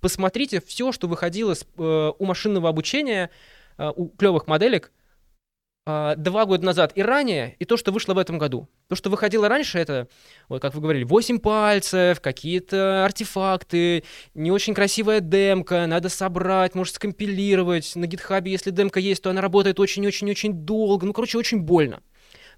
[0.00, 3.30] Посмотрите все, что выходило с, э, у машинного обучения,
[3.78, 4.92] э, у клевых моделек—
[5.86, 8.68] а, два года назад и ранее, и то, что вышло в этом году.
[8.88, 10.08] То, что выходило раньше, это,
[10.48, 14.04] вот как вы говорили, 8 пальцев, какие-то артефакты,
[14.34, 17.96] не очень красивая демка, надо собрать, может скомпилировать.
[17.96, 21.04] На гитхабе, если демка есть, то она работает очень-очень-очень долго.
[21.06, 22.02] Ну, короче, очень больно.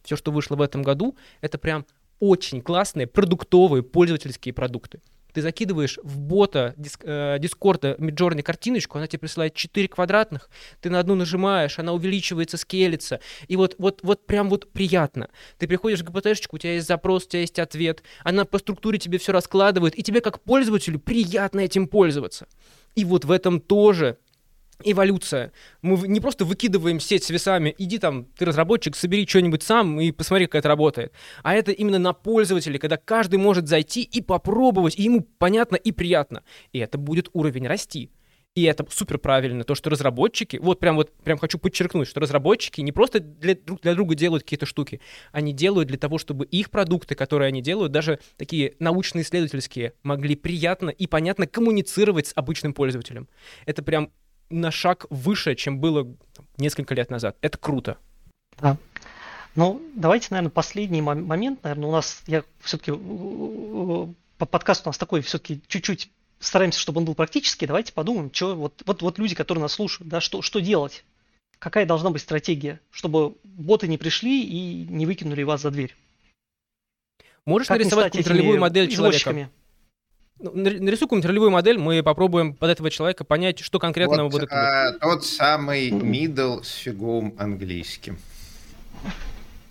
[0.04, 1.84] Все, что вышло в этом году, это прям
[2.20, 5.00] очень классные продуктовые пользовательские продукты
[5.36, 10.48] ты закидываешь в бота диск, э, Дискорда Midjourney картиночку, она тебе присылает 4 квадратных,
[10.80, 15.28] ты на одну нажимаешь, она увеличивается, скелится, и вот, вот, вот прям вот приятно.
[15.58, 18.98] Ты приходишь к ГПТшечку, у тебя есть запрос, у тебя есть ответ, она по структуре
[18.98, 22.46] тебе все раскладывает, и тебе как пользователю приятно этим пользоваться.
[22.94, 24.16] И вот в этом тоже
[24.84, 25.52] эволюция.
[25.82, 30.10] Мы не просто выкидываем сеть с весами, иди там, ты разработчик, собери что-нибудь сам и
[30.12, 31.12] посмотри, как это работает.
[31.42, 35.92] А это именно на пользователе, когда каждый может зайти и попробовать, и ему понятно и
[35.92, 36.42] приятно.
[36.72, 38.10] И это будет уровень расти.
[38.56, 42.80] И это супер правильно, то, что разработчики, вот прям вот прям хочу подчеркнуть, что разработчики
[42.80, 46.70] не просто для, друг для друга делают какие-то штуки, они делают для того, чтобы их
[46.70, 53.28] продукты, которые они делают, даже такие научно-исследовательские, могли приятно и понятно коммуницировать с обычным пользователем.
[53.66, 54.10] Это прям
[54.50, 56.06] на шаг выше, чем было
[56.56, 57.36] несколько лет назад.
[57.40, 57.98] Это круто.
[58.60, 58.76] Да.
[59.54, 65.22] Ну, давайте, наверное, последний момент, наверное, у нас, я все-таки, по подкасту у нас такой
[65.22, 69.62] все-таки чуть-чуть стараемся, чтобы он был практический, давайте подумаем, что вот, вот, вот люди, которые
[69.62, 71.04] нас слушают, да, что, что делать?
[71.58, 75.96] Какая должна быть стратегия, чтобы боты не пришли и не выкинули вас за дверь?
[77.46, 79.48] Можешь как нарисовать какую-то ролевую модель человека?
[80.38, 84.52] Нарисуй какую-нибудь ролевую модель, мы попробуем под этого человека понять, что конкретно вот, будет.
[84.52, 88.18] А, тот самый middle с фиговым английским.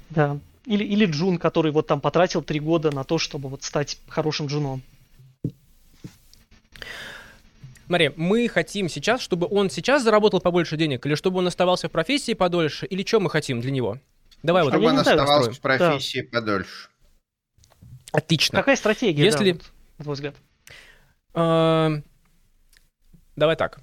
[0.10, 0.38] Да.
[0.66, 4.48] Или, или Джун, который вот там потратил три года на то, чтобы вот стать хорошим
[4.48, 4.82] джуном.
[7.86, 11.92] Смотри, мы хотим сейчас, чтобы он сейчас заработал побольше денег, или чтобы он оставался в
[11.92, 14.00] профессии подольше, или что мы хотим для него?
[14.42, 14.90] Давай чтобы вот.
[14.90, 16.40] Чтобы он оставался в профессии да.
[16.40, 16.90] подольше.
[18.12, 18.58] Отлично.
[18.58, 19.52] Какая стратегия, Если...
[19.52, 19.60] да,
[20.00, 20.36] на твой взгляд?
[21.36, 22.02] Uh,
[23.36, 23.80] давай так.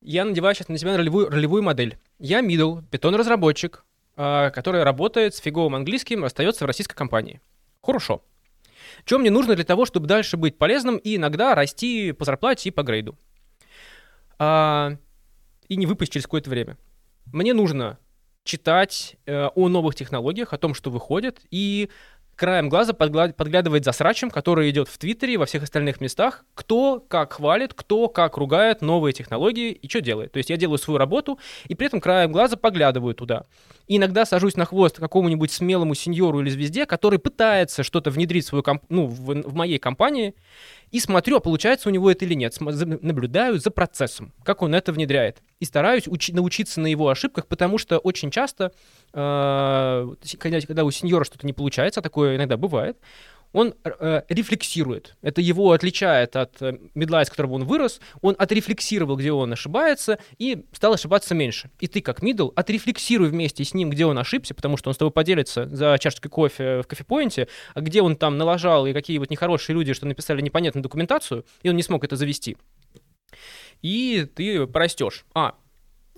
[0.00, 1.96] Я надеваю сейчас на себя ролевую, ролевую модель.
[2.18, 3.84] Я middle, питон-разработчик,
[4.16, 7.40] uh, который работает с фиговым английским, остается в российской компании.
[7.82, 8.24] Хорошо.
[9.04, 12.72] Что мне нужно для того, чтобы дальше быть полезным и иногда расти по зарплате и
[12.72, 13.16] по грейду?
[14.38, 14.96] А,
[15.68, 16.76] и не выпасть через какое-то время.
[17.32, 17.98] Мне нужно
[18.44, 21.90] читать э, о новых технологиях, о том, что выходит, и
[22.42, 26.98] краем глаза подглядывать за срачем, который идет в Твиттере и во всех остальных местах, кто
[26.98, 30.32] как хвалит, кто как ругает новые технологии и что делает.
[30.32, 31.38] То есть я делаю свою работу
[31.68, 33.46] и при этом краем глаза поглядываю туда.
[33.86, 38.48] И иногда сажусь на хвост какому-нибудь смелому сеньору или звезде, который пытается что-то внедрить в,
[38.48, 38.82] свою комп...
[38.88, 40.34] ну, в, в моей компании,
[40.90, 42.60] и смотрю, а получается у него это или нет.
[42.60, 45.38] Наблюдаю за процессом, как он это внедряет.
[45.62, 48.72] И стараюсь учи- научиться на его ошибках, потому что очень часто,
[49.12, 52.98] когда, когда у сеньора что-то не получается, а такое иногда бывает,
[53.52, 55.14] он э, рефлексирует.
[55.22, 58.00] Это его отличает от э, медла, из которого он вырос.
[58.22, 61.70] Он отрефлексировал, где он ошибается, и стал ошибаться меньше.
[61.78, 64.98] И ты, как мидл, отрефлексируй вместе с ним, где он ошибся, потому что он с
[64.98, 69.30] тобой поделится за чашечкой кофе в кофепоинте, а где он там налажал, и какие вот
[69.30, 72.56] нехорошие люди, что написали непонятную документацию, и он не смог это завести.
[73.82, 75.24] И ты порастешь.
[75.34, 75.56] А.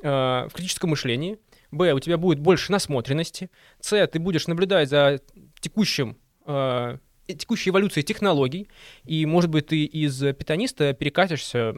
[0.02, 1.38] Э, в критическом мышлении.
[1.70, 1.92] Б.
[1.92, 3.50] У тебя будет больше насмотренности.
[3.80, 4.06] С.
[4.06, 5.20] Ты будешь наблюдать за
[5.60, 8.68] текущим э, текущей эволюции технологий,
[9.04, 11.74] и, может быть, ты из питаниста перекатишься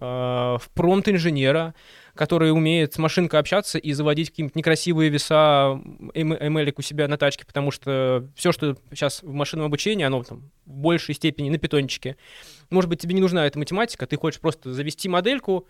[0.00, 1.74] э, в промпт-инженера,
[2.14, 5.80] который умеет с машинкой общаться и заводить какие-нибудь некрасивые веса
[6.14, 10.50] ML у себя на тачке, потому что все, что сейчас в машинном обучении, оно там
[10.64, 12.16] в большей степени на питончике.
[12.70, 15.66] Может быть, тебе не нужна эта математика, ты хочешь просто завести модельку,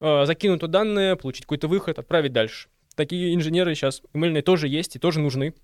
[0.00, 2.68] э, закинуть туда данные, получить какой-то выход, отправить дальше.
[2.94, 5.54] Такие инженеры сейчас ML тоже есть и тоже нужны.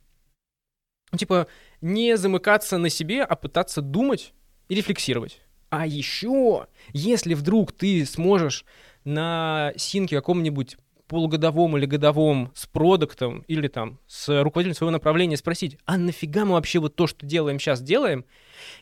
[1.10, 1.46] Ну, типа,
[1.80, 4.34] не замыкаться на себе, а пытаться думать
[4.68, 5.40] и рефлексировать.
[5.70, 8.64] А еще, если вдруг ты сможешь
[9.04, 10.76] на синке каком-нибудь
[11.08, 16.52] полугодовом или годовом с продуктом или там с руководителем своего направления спросить, а нафига мы
[16.52, 18.24] вообще вот то, что делаем сейчас, делаем?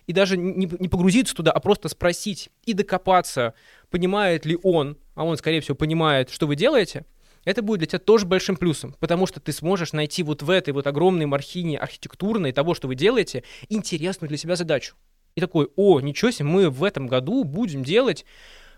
[0.06, 3.54] И даже не, не погрузиться туда, а просто спросить и докопаться,
[3.90, 7.06] понимает ли он, а он, скорее всего, понимает, что вы делаете–
[7.46, 10.74] это будет для тебя тоже большим плюсом, потому что ты сможешь найти вот в этой
[10.74, 14.96] вот огромной махине архитектурной того, что вы делаете, интересную для себя задачу.
[15.36, 18.26] И такой, о, ничего себе, мы в этом году будем делать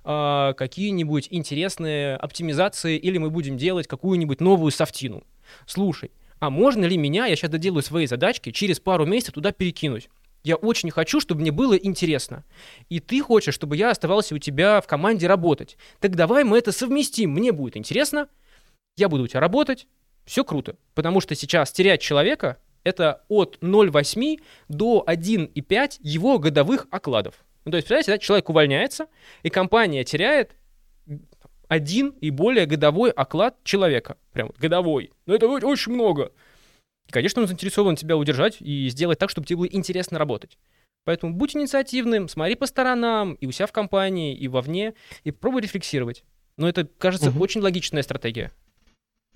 [0.08, 5.22] э, какие-нибудь интересные оптимизации или мы будем делать какую-нибудь новую софтину.
[5.66, 10.08] Слушай, а можно ли меня, я сейчас доделаю свои задачки, через пару месяцев туда перекинуть?
[10.44, 12.44] Я очень хочу, чтобы мне было интересно.
[12.88, 15.76] И ты хочешь, чтобы я оставался у тебя в команде работать.
[16.00, 17.32] Так давай мы это совместим.
[17.32, 18.28] Мне будет интересно,
[18.96, 19.86] я буду у тебя работать,
[20.24, 20.76] все круто.
[20.94, 27.34] Потому что сейчас терять человека— это от 0,8 до 1,5 его годовых окладов.
[27.68, 29.08] Ну, то есть, представляете, да, человек увольняется,
[29.42, 30.56] и компания теряет
[31.68, 34.16] один и более годовой оклад человека.
[34.32, 35.12] Прям вот годовой.
[35.26, 36.32] Но это очень много.
[37.08, 40.56] И, конечно, он заинтересован тебя удержать и сделать так, чтобы тебе было интересно работать.
[41.04, 44.94] Поэтому будь инициативным, смотри по сторонам, и у себя в компании, и вовне,
[45.24, 46.24] и пробуй рефлексировать.
[46.56, 47.42] Но это, кажется, угу.
[47.42, 48.50] очень логичная стратегия.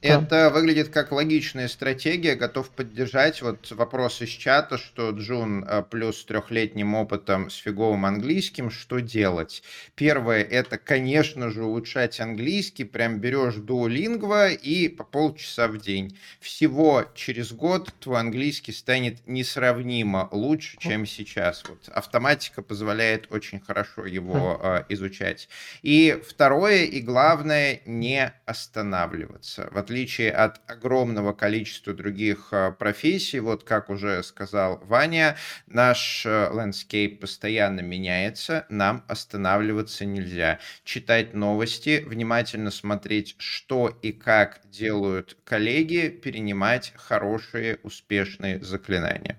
[0.03, 2.34] Это выглядит как логичная стратегия.
[2.34, 8.72] Готов поддержать вот вопрос из чата, что Джун э, плюс трехлетним опытом с фиговым английским,
[8.72, 9.62] что делать?
[9.94, 12.82] Первое, это, конечно же, улучшать английский.
[12.82, 16.18] Прям берешь Duolingo и по полчаса в день.
[16.40, 21.62] Всего через год твой английский станет несравнимо лучше, чем сейчас.
[21.68, 25.48] Вот автоматика позволяет очень хорошо его э, изучать.
[25.82, 29.68] И второе и главное, не останавливаться.
[29.70, 29.91] В отличие
[30.30, 35.36] от огромного количества других э, профессий, вот как уже сказал Ваня,
[35.66, 40.59] наш landscape э, постоянно меняется, нам останавливаться нельзя.
[40.84, 49.38] Читать новости, внимательно смотреть, что и как делают коллеги, перенимать хорошие, успешные заклинания.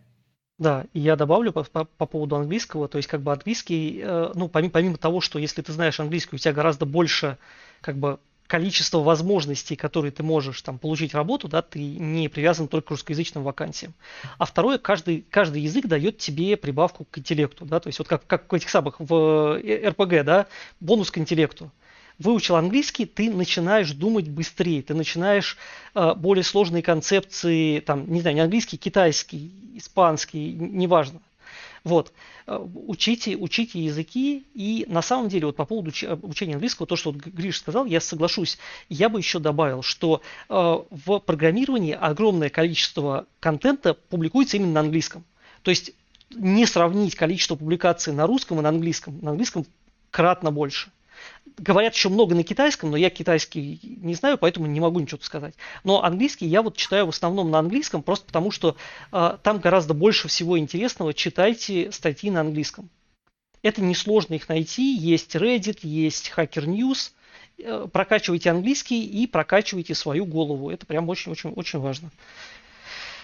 [0.59, 4.31] Да, и я добавлю по, по, по поводу английского, то есть как бы английский, э,
[4.35, 7.37] ну помимо, помимо того, что если ты знаешь английский, у тебя гораздо больше
[7.81, 8.19] как бы
[8.53, 13.43] количество возможностей, которые ты можешь там получить работу, да, ты не привязан только к русскоязычным
[13.43, 13.95] вакансиям.
[14.37, 18.27] А второе, каждый, каждый язык дает тебе прибавку к интеллекту, да, то есть вот как,
[18.27, 20.45] как в этих самых в э, РПГ, да,
[20.79, 21.71] бонус к интеллекту.
[22.19, 25.57] Выучил английский, ты начинаешь думать быстрее, ты начинаешь
[25.95, 31.21] э, более сложные концепции, там, не знаю, не английский, китайский, испанский, неважно.
[31.83, 32.13] Вот.
[32.47, 34.45] Э, учите, учите языки.
[34.53, 37.99] И на самом деле, вот по поводу обучения английского, то, что вот Гриш сказал, я
[37.99, 38.57] соглашусь.
[38.89, 45.23] Я бы еще добавил, что э, в программировании огромное количество контента публикуется именно на английском.
[45.61, 45.91] То есть
[46.31, 49.19] не сравнить количество публикаций на русском и на английском.
[49.21, 49.65] На английском
[50.09, 50.91] кратно больше
[51.57, 55.55] говорят еще много на китайском, но я китайский не знаю, поэтому не могу ничего сказать.
[55.83, 58.75] Но английский я вот читаю в основном на английском, просто потому что
[59.11, 61.13] э, там гораздо больше всего интересного.
[61.13, 62.89] Читайте статьи на английском.
[63.61, 64.95] Это несложно их найти.
[64.95, 67.11] Есть Reddit, есть Hacker News.
[67.57, 70.69] Э, прокачивайте английский и прокачивайте свою голову.
[70.69, 72.11] Это прям очень-очень-очень важно.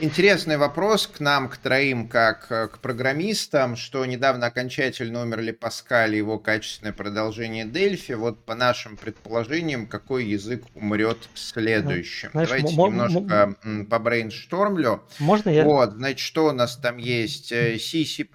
[0.02, 6.16] Интересный вопрос к нам, к троим, как э, к программистам, что недавно окончательно умерли Паскаль
[6.16, 8.14] и его качественное продолжение Delphi.
[8.14, 12.30] Вот по нашим предположениям, какой язык умрет следующим?
[12.32, 13.56] Знаешь, Давайте немножко
[13.90, 15.04] побрейнштормлю.
[15.20, 15.66] Можно я?
[15.66, 17.50] Вот, значит, что у нас там есть?
[17.50, 18.26] C, C++,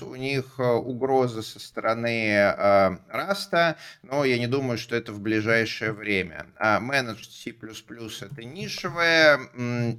[0.00, 5.12] у них э, угроза со стороны э, Rust а, но я не думаю, что это
[5.12, 6.46] в ближайшее время.
[6.56, 9.40] А Managed C++ это нишевая,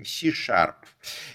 [0.03, 0.86] C-Sharp Э,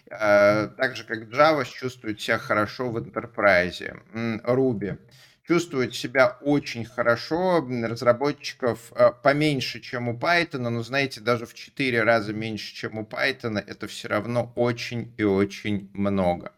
[0.09, 3.96] так же, как Java чувствует себя хорошо в Enterprise.
[4.44, 4.98] Ruby
[5.46, 12.03] чувствует себя очень хорошо, разработчиков э, поменьше, чем у Python, но, знаете, даже в 4
[12.03, 16.53] раза меньше, чем у Python, это все равно очень и очень много.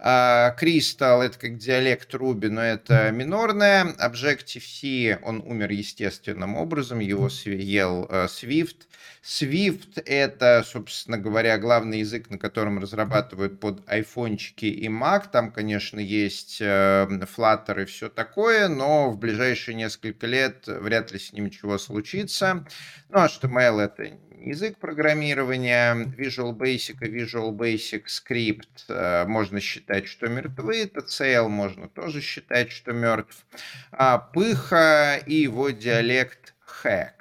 [0.00, 3.94] А, Crystal— это как диалект Ruby, но это минорное.
[3.98, 8.86] Objective-C, он умер естественным образом, его съел э, Swift.
[9.24, 15.30] Swift— это, собственно говоря, главный язык, на котором разрабатывают под айфончики и Mac.
[15.32, 21.18] Там, конечно, есть э, Flutter и все такое, но в ближайшие несколько лет вряд ли
[21.18, 22.64] с ним ничего случится.
[23.08, 30.28] Ну, HTML— это язык программирования, Visual Basic и Visual Basic Script э, можно считать, что
[30.28, 33.46] мертвы, TCL можно тоже считать, что мертв.
[33.90, 37.14] А Пыха и его диалект Hack.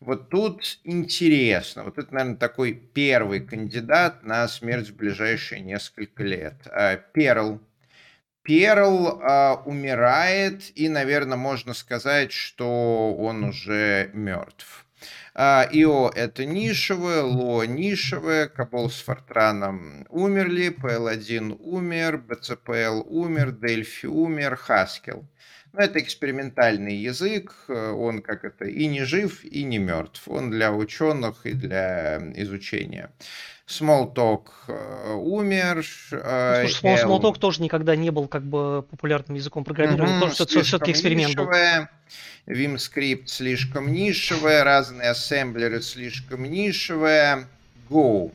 [0.00, 1.84] Вот тут интересно.
[1.84, 6.54] Вот это, наверное, такой первый кандидат на смерть в ближайшие несколько лет.
[6.66, 7.60] А, Перл.
[8.42, 14.86] Перл а, умирает, и, наверное, можно сказать, что он уже мертв.
[15.34, 24.06] А, ИО это нишевое, ЛО нишевое, Кабол с Фортраном умерли, PL1 умер, BCPL умер, Дельфи
[24.06, 25.28] умер, Хаскел.
[25.72, 30.22] Но ну, это экспериментальный язык, э, он как это и не жив, и не мертв.
[30.26, 33.12] Он для ученых и для изучения.
[33.70, 35.84] Smalltalk э, умер.
[36.10, 37.08] Э, Слушай, L...
[37.08, 41.90] Smalltalk тоже никогда не был как бы популярным языком программирования, угу, тоже все-таки эксперимент нишевая.
[42.46, 42.54] был.
[42.54, 47.46] Vim слишком нишевая, разные ассемблеры слишком нишевая.
[47.88, 48.32] Go.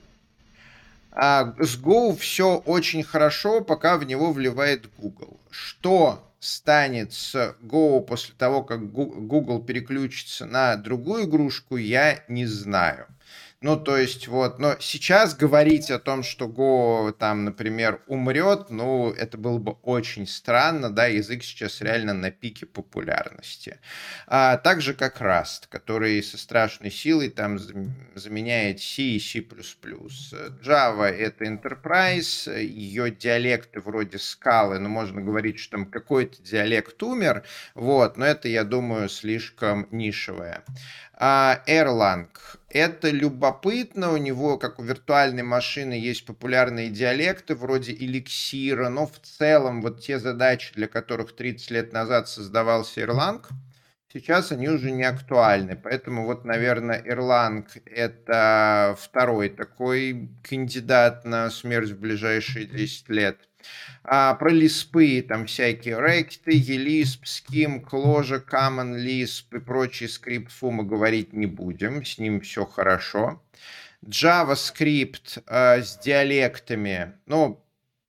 [1.11, 5.38] А с Go все очень хорошо, пока в него вливает Google.
[5.49, 13.07] Что станет с Go после того, как Google переключится на другую игрушку, я не знаю.
[13.66, 19.09] Ну, то есть, вот, но сейчас говорить о том, что Go там, например, умрет, ну,
[19.09, 23.80] это было бы очень странно, да, язык сейчас реально на пике популярности.
[24.28, 27.57] А, так же, как Rust, который со страшной силой там
[28.13, 29.39] заменяет C и C++.
[29.39, 37.41] Java— это Enterprise, ее диалекты вроде скалы, но можно говорить, что там какой-то диалект умер,
[37.74, 40.63] вот, но это, я думаю, слишком нишевое.
[41.18, 42.28] А, Erlang.
[42.70, 49.18] Это любопытно, у него, как у виртуальной машины, есть популярные диалекты вроде эликсира, но в
[49.20, 53.45] целом вот те задачи, для которых 30 лет назад создавался Erlang,
[54.11, 55.80] сейчас они уже не актуальны.
[55.82, 63.38] Поэтому вот, наверное, Erlang— это второй такой кандидат на смерть в ближайшие 10 лет.
[64.03, 70.84] А про лиспы, там всякие ректы, elisp, skim, clojure, common lisp и прочие скриптфу мы
[70.84, 73.41] говорить не будем, с ним все хорошо.
[74.05, 77.64] JavaScript э, с диалектами, ну,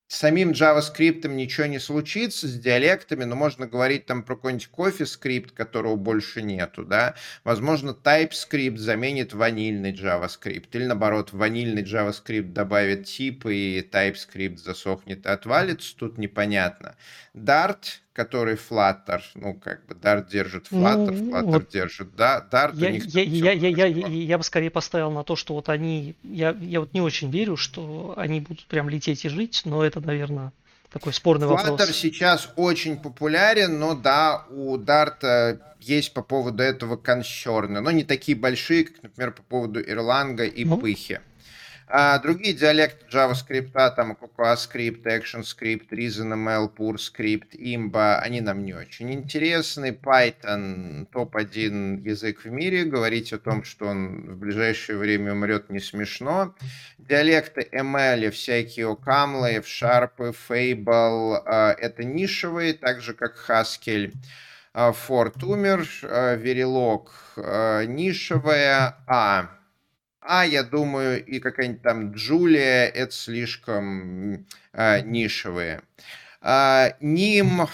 [0.09, 5.53] с самим JavaScript ничего не случится, с диалектами, но можно говорить там про какой-нибудь CoffeeScript,
[5.53, 7.17] которого больше нету, да.
[7.43, 15.29] Возможно, TypeScript заменит ванильный JavaScript, или наоборот, ванильный JavaScript добавит тип, и TypeScript засохнет и
[15.29, 16.97] отвалится, тут непонятно.
[17.35, 22.75] Dart, который Flutter, ну, как бы Dart держит Flutter, ну, Flutter вот держит, да, Dart
[22.75, 25.69] я, них я, я, я, я, я, я бы скорее поставил на то, что вот
[25.69, 29.85] они, я, я вот не очень верю, что они будут прям лететь и жить, но
[29.85, 30.53] это, наверное,
[30.91, 31.81] такой спорный Flutter вопрос.
[31.81, 38.05] Flutter сейчас очень популярен, но да, у Dart есть по поводу этого консерны, но не
[38.05, 41.21] такие большие, как, например, по поводу Ирланга и ну, Пыхи.
[41.89, 49.93] А другие диалекты JavaScript, там CocoaScript, ActionScript, ReasonML, PureScript, Imba, они нам не очень интересны.
[49.93, 52.85] Python топ-1 язык в мире.
[52.85, 56.57] Говорить о том, что он в ближайшее время умрет, не смешно.
[56.99, 64.13] Диалекты ML, всякие Ocaml, F-Sharp, Fable, а, это нишевые, так же как Haskell.
[64.75, 67.07] Fort умер, Verilog
[67.87, 69.56] нишевая, а
[70.27, 75.83] а, я думаю, и какая-нибудь там Джулия, это слишком э, нишевые.
[76.41, 77.69] А, Ним,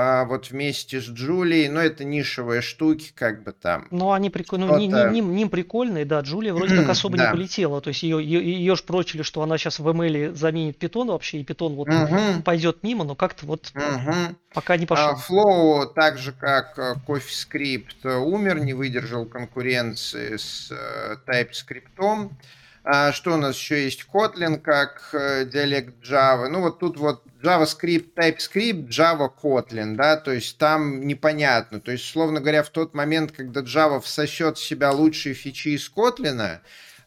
[0.00, 3.88] а, вот вместе с Джулией, но это нишевые штуки, как бы там.
[3.90, 7.26] Ну, они прикольные, ну, ним, ним, ним прикольные, да, Джулия вроде как особо да.
[7.26, 10.78] не полетела, то есть ее, ее, ее ж прочили, что она сейчас в ML заменит
[10.78, 12.42] питон вообще, и питон вот угу.
[12.44, 14.14] пойдет мимо, но как-то вот угу.
[14.54, 15.16] пока не пошел.
[15.28, 22.30] Flow, так же как э, CoffeeScript, э, умер, не выдержал конкуренции с э, TypeScript.
[22.90, 24.06] А что у нас еще есть?
[24.10, 26.48] Kotlin как диалект Java.
[26.48, 31.80] Ну вот тут вот JavaScript, TypeScript, Java, Kotlin, да, то есть там непонятно.
[31.80, 35.92] То есть, словно говоря, в тот момент, когда Java всосет в себя лучшие фичи из
[35.94, 36.60] Kotlin,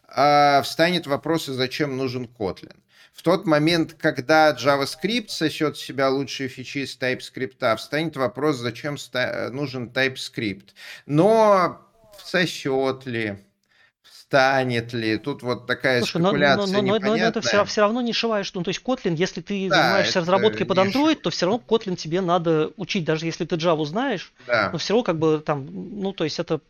[0.06, 2.76] э, встанет вопрос, зачем нужен Kotlin.
[3.12, 8.96] В тот момент, когда JavaScript сосет в себя лучшие фичи из TypeScript, встанет вопрос, зачем
[9.50, 10.74] нужен TypeScript.
[11.06, 11.84] Но
[12.22, 13.38] всосет ли,
[14.32, 15.18] станет ли.
[15.18, 18.52] Тут вот такая Слушай, спекуляция но, но, но, но это все, все равно не шиваешь.
[18.54, 21.96] Ну, то есть Kotlin, если ты да, занимаешься разработкой под Android, то все равно Kotlin
[21.96, 24.32] тебе надо учить, даже если ты Java знаешь.
[24.46, 24.70] Да.
[24.72, 26.60] Но все равно как бы там, ну, то есть это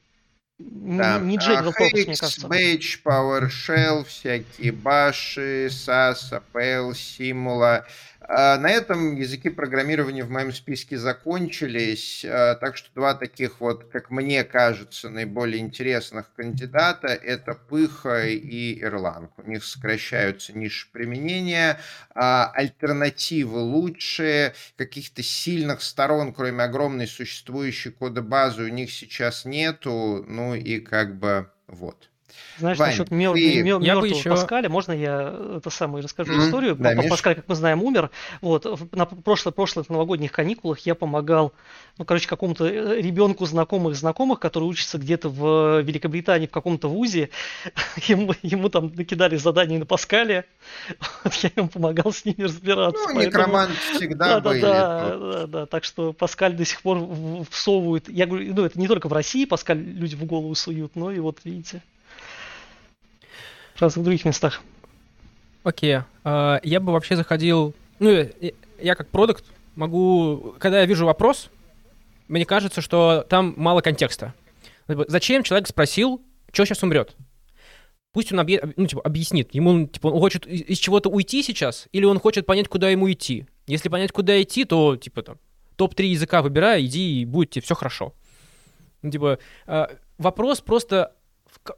[0.58, 1.20] да.
[1.20, 2.48] не General а, мне кажется.
[2.48, 7.86] Batch, PowerShell, всякие баши, SAS, APL, Simula.
[8.28, 13.90] А, на этом языки программирования в моем списке закончились, а, так что два таких вот,
[13.90, 19.30] как мне кажется, наиболее интересных кандидата– это Пыха и Erlang.
[19.38, 21.80] У них сокращаются ниши применения,
[22.14, 30.54] а, альтернативы лучшие, каких-то сильных сторон, кроме огромной существующей кодобазы, у них сейчас нету, ну
[30.54, 32.11] и как бы вот.
[32.58, 33.62] Знаешь, Вань, насчет мер- ты...
[33.62, 34.30] мер- мертвого еще...
[34.30, 36.46] Паскаля, можно я это самое расскажу mm-hmm.
[36.46, 36.76] историю?
[36.76, 38.10] Да, Паскаль, как мы знаем, умер.
[38.40, 41.52] Вот, на прошлых, прошлых новогодних каникулах я помогал,
[41.98, 47.30] ну, короче, какому-то э, ребенку знакомых знакомых, который учится где-то в Великобритании в каком-то вузе.
[48.08, 50.44] Ему, ему там накидали задания на Паскале.
[51.24, 53.00] Вот я ему помогал с ними разбираться.
[53.08, 53.42] Ну, поэтому...
[53.42, 54.60] некромант всегда да, были.
[54.60, 56.98] Да, да, да, да, так что Паскаль до сих пор
[57.50, 58.08] всовывает.
[58.08, 61.18] Я говорю, ну, это не только в России Паскаль люди в голову суют, но и
[61.18, 61.82] вот, видите
[63.82, 64.62] в разных других местах.
[65.64, 65.96] Окей.
[65.96, 66.04] Okay.
[66.24, 67.74] Uh, я бы вообще заходил...
[67.98, 68.28] Ну,
[68.80, 70.54] я как продукт могу...
[70.60, 71.50] Когда я вижу вопрос,
[72.28, 74.34] мне кажется, что там мало контекста.
[74.86, 76.22] Зачем человек спросил,
[76.52, 77.16] что сейчас умрет?
[78.12, 78.60] Пусть он объ...
[78.76, 79.52] ну, типа, объяснит.
[79.52, 83.46] Ему типа, он хочет из чего-то уйти сейчас, или он хочет понять, куда ему идти.
[83.66, 85.38] Если понять, куда идти, то типа там
[85.76, 88.14] топ-3 языка выбирай, иди, и будет тебе все хорошо.
[89.02, 89.86] Ну, типа, э,
[90.18, 91.14] вопрос просто...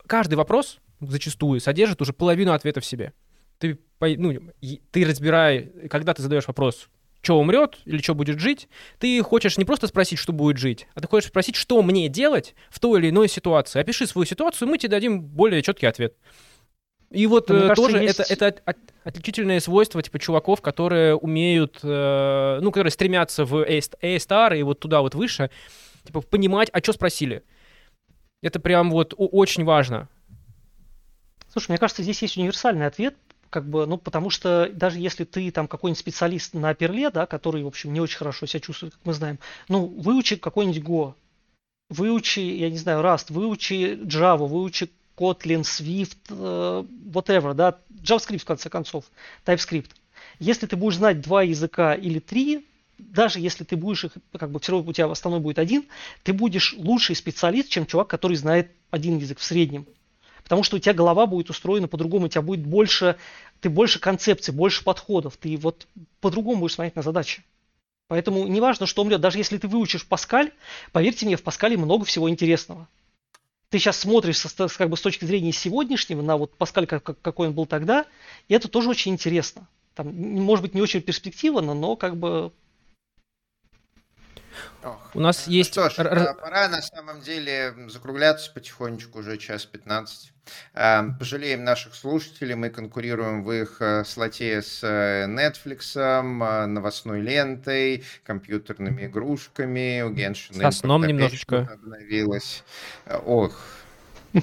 [0.06, 0.78] Каждый вопрос
[1.08, 3.12] зачастую содержит уже половину ответа в себе.
[3.58, 4.34] Ты, ну,
[4.90, 6.88] ты разбирай, когда ты задаешь вопрос,
[7.22, 11.00] что умрет или что будет жить, ты хочешь не просто спросить, что будет жить, а
[11.00, 13.80] ты хочешь спросить, что мне делать в той или иной ситуации.
[13.80, 16.14] Опиши свою ситуацию, мы тебе дадим более четкий ответ.
[17.10, 18.18] И вот ну, э, тоже есть...
[18.18, 24.58] это, это от, отличительное свойство типа чуваков, которые умеют, э, ну, которые стремятся в A-Star
[24.58, 25.50] и вот туда вот выше,
[26.04, 27.42] типа понимать, а что спросили.
[28.42, 30.08] Это прям вот очень важно.
[31.54, 33.14] Слушай, мне кажется, здесь есть универсальный ответ,
[33.48, 37.62] как бы, ну, потому что даже если ты там какой-нибудь специалист на перле, да, который,
[37.62, 41.14] в общем, не очень хорошо себя чувствует, как мы знаем, ну, выучи какой-нибудь Go,
[41.90, 48.46] выучи, я не знаю, Rust, выучи Java, выучи Kotlin, Swift, э, whatever, да, JavaScript в
[48.46, 49.04] конце концов,
[49.46, 49.90] TypeScript.
[50.40, 52.66] Если ты будешь знать два языка или три,
[52.98, 55.84] даже если ты будешь их, как бы все равно у тебя основной будет один,
[56.24, 59.86] ты будешь лучший специалист, чем чувак, который знает один язык в среднем.
[60.44, 63.16] Потому что у тебя голова будет устроена по-другому, у тебя будет больше,
[63.60, 65.88] ты больше концепций, больше подходов, ты вот
[66.20, 67.42] по-другому будешь смотреть на задачи.
[68.08, 70.52] Поэтому неважно, что умрет, даже если ты выучишь Паскаль,
[70.92, 72.86] поверьте мне, в Паскале много всего интересного.
[73.70, 77.48] Ты сейчас смотришь со, как бы с точки зрения сегодняшнего на вот Паскаль, как, какой
[77.48, 78.06] он был тогда,
[78.46, 79.66] и это тоже очень интересно.
[79.94, 82.52] Там, может быть, не очень перспективно, но как бы
[84.82, 85.10] Ох.
[85.14, 85.72] У нас есть...
[85.72, 86.34] Что ж, Р...
[86.34, 90.32] пора на самом деле закругляться потихонечку, уже час 15.
[90.74, 97.20] А, пожалеем наших слушателей, мы конкурируем в их э, слоте с э, Netflix, э, новостной
[97.20, 100.70] лентой, компьютерными игрушками, у Геншина...
[100.70, 101.68] Со сном немножечко.
[101.72, 102.62] Обновилась.
[103.24, 103.58] Ох.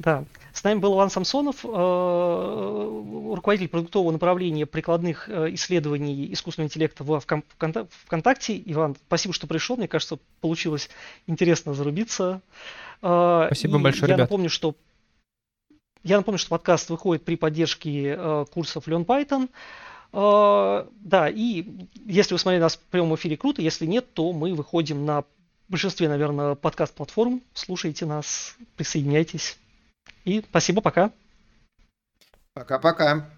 [0.00, 0.24] Да.
[0.52, 7.20] С нами был Иван Самсонов, э, руководитель продуктового направления прикладных э, исследований искусственного интеллекта в
[7.20, 8.60] ВКонтакте.
[8.66, 9.76] Иван, спасибо, что пришел.
[9.76, 10.88] Мне кажется, получилось
[11.26, 12.40] интересно зарубиться.
[13.02, 14.30] Э, спасибо И большое, я ребят.
[14.30, 14.74] Напомню, что
[16.02, 19.50] я напомню, что подкаст выходит при поддержке курсов Learn Python.
[20.12, 21.66] Да, и
[22.06, 23.60] если вы смотрели нас в прямом эфире, круто.
[23.60, 25.24] Если нет, то мы выходим на
[25.68, 27.42] большинстве, наверное, подкаст-платформ.
[27.52, 29.58] Слушайте нас, присоединяйтесь.
[30.24, 31.10] И спасибо, пока.
[32.54, 33.30] Пока-пока.